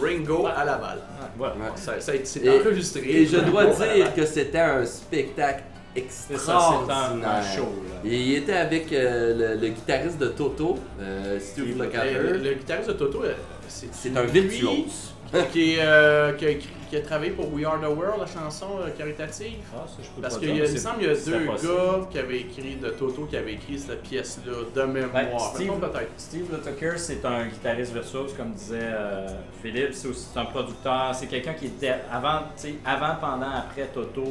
[0.00, 0.98] Ringo à Laval.
[1.36, 1.54] Voilà.
[1.54, 1.60] Ouais.
[1.76, 3.02] Ça, ça a été- c'est Et- enregistré.
[3.02, 4.14] Et je dois Ringo à dire Laval.
[4.14, 5.62] que c'était un spectacle
[5.94, 7.42] ça, extraordinaire.
[7.54, 7.68] show.
[8.04, 12.22] il était avec euh, le, le guitariste de Toto, euh, Steve le- Lukather.
[12.42, 13.34] le guitariste de Toto, euh,
[13.68, 15.12] c'est C'est un virtuose.
[15.52, 18.90] Qui, euh, a écrit- qui a travaillé pour We Are the World, la chanson euh,
[18.90, 19.58] caritative.
[19.74, 21.72] Ah, ça, je peux Parce qu'il me c'est- semble qu'il y a c'est deux possible.
[21.72, 25.10] gars qui avaient écrit de Toto qui avaient écrit cette pièce-là de mémoire.
[25.12, 25.72] Ben, Steve-.
[26.18, 29.26] Steve Tucker, c'est un guitariste virtuose, comme disait euh,
[29.62, 29.94] Philippe.
[29.94, 31.14] C'est aussi c'est un producteur.
[31.14, 34.24] C'est quelqu'un qui était avant, tu sais, avant, pendant, après Toto.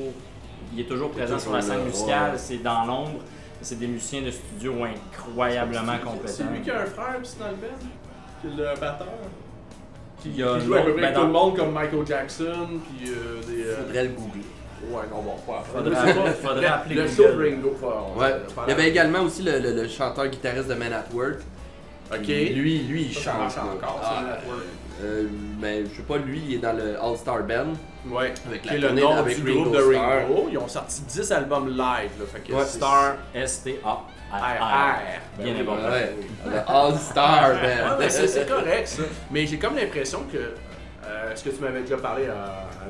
[0.74, 2.34] Il est toujours présent sur la scène musicale.
[2.38, 3.20] C'est dans l'ombre.
[3.64, 6.28] C'est des musiciens de studio incroyablement C'est- compétents.
[6.28, 7.68] C'est lui qui a un frère aussi dans le band,
[8.42, 9.08] qui est le batteur.
[10.22, 11.58] Qui, Il y a qui joue à peu près ben, avec tout dans- le monde
[11.58, 12.68] comme Michael Jackson,
[13.00, 13.64] puis euh, des.
[13.64, 14.42] euh, Faudrait le googler.
[14.90, 15.64] Ouais, non, bon, pas.
[15.72, 17.76] Faudrait, faudrait Le- appeler Le show Ringo,
[18.20, 18.36] Ouais.
[18.68, 21.40] Il y avait également aussi le, le- le chanteur-guitariste de Man at Work.
[22.14, 22.28] Ok.
[22.28, 23.58] Lui, lui, il Ça, chante.
[23.76, 24.62] encore, Ah, ça, Man at Work.
[25.04, 25.24] euh,
[25.62, 27.74] mais je sais pas, lui, il est dans le All-Star Band.
[28.10, 29.84] Ouais, Avec la le nom avec du Ringo groupe de.
[29.84, 30.48] Ringo.
[30.52, 31.78] Ils ont sorti 10 albums live,
[32.20, 32.66] là, fait que Ouais.
[32.66, 34.02] Star S-T-A.
[34.32, 34.64] R, R.
[34.64, 34.98] R.
[35.38, 35.90] Ben Bien important.
[36.46, 37.52] Le All-Star
[38.00, 39.04] mais c'est correct ça.
[39.32, 42.34] Mais j'ai comme l'impression que euh, ce que tu m'avais déjà parlé euh,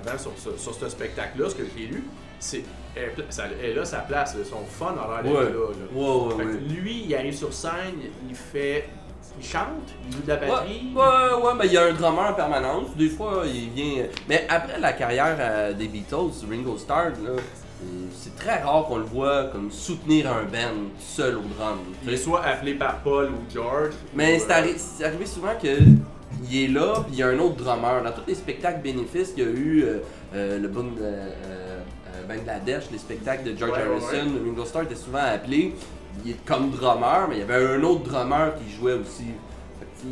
[0.05, 2.03] avant sur, ce- sur ce spectacle-là, ce que j'ai lu,
[2.39, 2.63] c'est
[2.95, 5.45] elle, ça- a sa place, son fun a l'air d'être Ouais.
[5.45, 5.49] là.
[5.49, 5.85] là.
[5.93, 6.57] Ouais, ouais, Fait ouais.
[6.57, 8.89] que lui, il arrive sur scène, il fait.
[9.39, 10.91] Il chante, il joue de la batterie.
[10.93, 12.93] Ouais, ouais, ouais, mais il y a un drummer en permanence.
[12.97, 14.03] Des fois, il vient.
[14.27, 17.39] Mais après la carrière euh, des Beatles, Ringo Starr, là,
[18.13, 21.79] c'est très rare qu'on le voit comme soutenir un band seul au drum.
[22.03, 23.93] Il est soit appelé par Paul ou George.
[24.13, 25.67] Mais c'est euh, arri- c'est arrivé souvent que
[26.49, 28.03] il est là, puis il y a un autre drummer.
[28.03, 29.97] Dans tous les spectacles bénéfices qu'il y a eu, euh,
[30.33, 31.81] euh, le euh, euh,
[32.27, 35.73] Bangladesh, les spectacles de George Ouais, ouais, Harrison, Ringo Starr était souvent appelé
[36.25, 39.27] il est comme drummer, mais il y avait un autre drummer qui jouait aussi.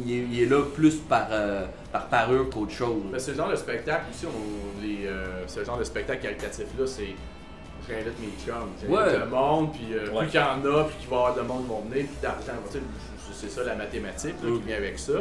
[0.05, 3.01] Il, est, il est là plus par, euh, par parure qu'autre chose.
[3.11, 7.15] Mais ce genre de spectacle aussi, on, les, euh, ce genre de spectacle caritatif-là, c'est.
[7.88, 9.19] J'invite mes chums, j'invite Ouais.
[9.19, 10.19] le monde, puis euh, Ouais.
[10.19, 12.05] plus qu'il y en a, puis qu'il va y avoir de monde qui vont venir,
[12.05, 12.30] puis
[12.71, 12.80] sais,
[13.34, 14.59] c'est ça la mathématique là, Mm.
[14.59, 15.13] qui vient avec ça.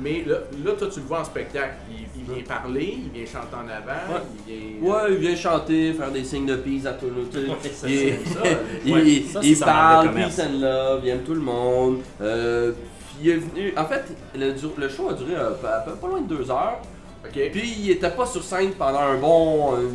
[0.00, 1.74] Mais là, là, toi, tu le vois en spectacle.
[1.90, 4.20] Il, il vient parler, il vient chanter en avant, Ouais.
[4.48, 4.88] il vient.
[4.92, 7.26] Ouais, il vient chanter, faire des signes de peace à tout le monde.
[7.34, 9.42] Il ça.
[9.42, 11.98] il, parle, peace and love, il aime tout le monde.
[12.20, 12.72] Euh,
[13.20, 13.74] il est venu.
[13.76, 14.04] En fait,
[14.36, 16.78] le, show a duré euh, pas, pas- loin de deux heures.
[17.24, 17.32] Ok.
[17.52, 19.88] Puis il était pas sur scène pendant un bon euh,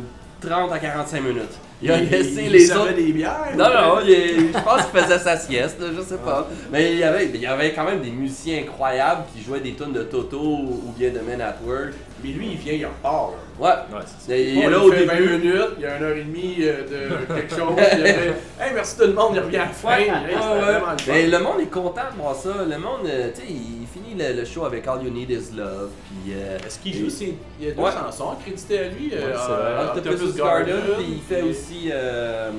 [0.46, 1.58] 30 à 45 minutes.
[1.82, 2.96] Il a Il- laissé il les servait autres.
[2.96, 3.36] des bières.
[3.54, 6.48] Non, non, il je pense qu'il faisait sa sieste, je sais pas.
[6.72, 9.74] Mais il y, avait, il y avait quand même des musiciens incroyables qui jouaient des
[9.74, 11.92] tunes de Toto ou bien de Men at Work.
[12.24, 13.32] Mais lui, il vient, il repart.
[13.60, 13.86] là.
[13.90, 13.96] Ouais.
[13.98, 14.34] Ouais, ça.
[14.36, 15.28] Il est là il au fait 20 début.
[15.36, 16.82] minutes, il y a une heure et demie euh,
[17.28, 17.74] de quelque chose.
[17.92, 18.26] il y avait,
[18.58, 19.88] hey, merci tout le monde, il revient à la fin.
[21.08, 22.50] Ouais, le monde est content de voir ça.
[22.68, 25.56] Le monde, euh, tu sais, il finit le, le show avec All You Need Is
[25.56, 25.90] Love.
[26.08, 26.34] Puis.
[26.34, 27.36] euh, Est-ce qu'il joue ses...
[27.60, 27.90] Il y a deux Ouais.
[27.92, 29.10] chansons créditées à lui.
[29.12, 29.88] euh, Ouais, euh.
[29.96, 31.88] Octopus Garden, puis il fait aussi.
[31.92, 32.50] Euh,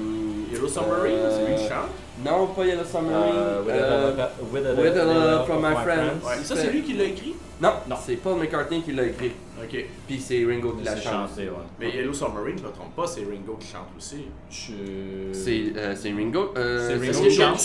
[0.51, 1.89] Yellow Submarine, euh, c'est lui qui chante.
[2.25, 3.33] Non, pas Yellow Submarine.
[3.35, 6.25] Euh, with, euh, a, love- with, a, With a from My Friends.
[6.25, 7.35] Ouais, ça, c'est lui qui l'a écrit?
[7.61, 7.95] non, Non.
[8.03, 9.31] c'est Paul McCartney qui l'a écrit.
[9.63, 9.85] Ok.
[10.07, 11.43] Puis c'est Ringo qui l'a C'est chanté.
[11.43, 11.55] ouais.
[11.79, 14.25] Mais Yellow Submarine, je me trompe pas, c'est Ringo qui chante aussi.
[14.49, 16.53] Je- C'est euh, c'est Ringo.
[16.57, 17.59] euh, C'est Ringo qui chante.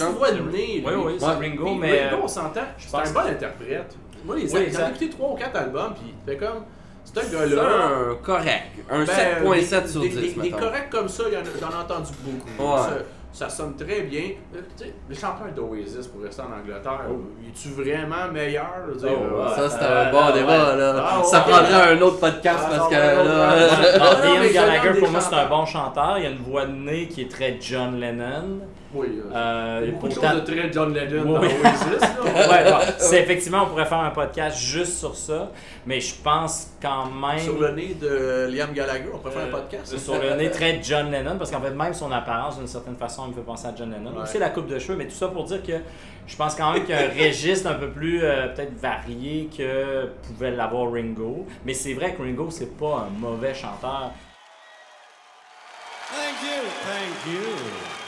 [0.53, 0.83] lui.
[0.87, 1.25] Oui, oui, c'est.
[1.27, 2.09] Ringo, mais.
[2.09, 3.97] Ringo, on s'entend, c'est un bon interprète.
[4.25, 6.63] Moi, les Oui, j'en ai écouté 3 ou 4 albums, puis fait comme.
[7.05, 7.63] C'est un C'est gars-là.
[8.11, 8.63] un correct.
[8.89, 10.39] Un Ben, 7.7 des- sur des, 10.
[10.39, 11.25] Des, corrects comme ça,
[11.61, 12.63] j'en ai entendu beaucoup.
[13.33, 14.25] Ça, sonne très bien.
[14.55, 14.61] Euh,
[15.09, 17.21] le chanteur d'Oasis pour rester en Angleterre, Oh.
[17.49, 18.67] es-tu vraiment meilleur?
[18.89, 19.55] Je veux dire, Oh, euh, ouais.
[19.57, 20.33] Ça, c'est Euh, un bon ouais.
[20.35, 20.95] débat, là.
[21.03, 21.51] Ah, ça ouais.
[21.53, 23.69] prendrait un autre podcast Ah, parce que va, là.
[24.01, 26.19] Ah, Gallagher, pour moi, c'est un bon chanteur.
[26.19, 28.61] Il a une voix de nez qui est très John Lennon.
[28.95, 31.41] Oui, euh, Euh, il y a beaucoup de choses de très John Lennon Oui, dans
[31.41, 31.49] oui.
[31.65, 32.01] Oasis.
[32.01, 32.49] là.
[32.51, 35.51] Ouais, bon, c'est effectivement, on pourrait faire un podcast juste sur ça,
[35.87, 37.39] mais je pense quand même.
[37.39, 39.97] Sur le nez de Liam Gallagher, on pourrait faire un Euh, podcast.
[39.99, 43.25] sur le nez très John Lennon, parce qu'en fait, même son apparence, d'une certaine façon,
[43.27, 44.13] il me fait penser à John Lennon.
[44.17, 44.23] Ouais.
[44.25, 45.73] Aussi la coupe de cheveux, mais tout ça pour dire que
[46.27, 49.49] je pense quand même qu'il y a un registre un peu plus euh, peut-être varié
[49.57, 51.47] que pouvait l'avoir Ringo.
[51.65, 54.11] Mais c'est vrai que Ringo, c'est pas un mauvais chanteur.
[56.11, 58.02] Thank you, thank you.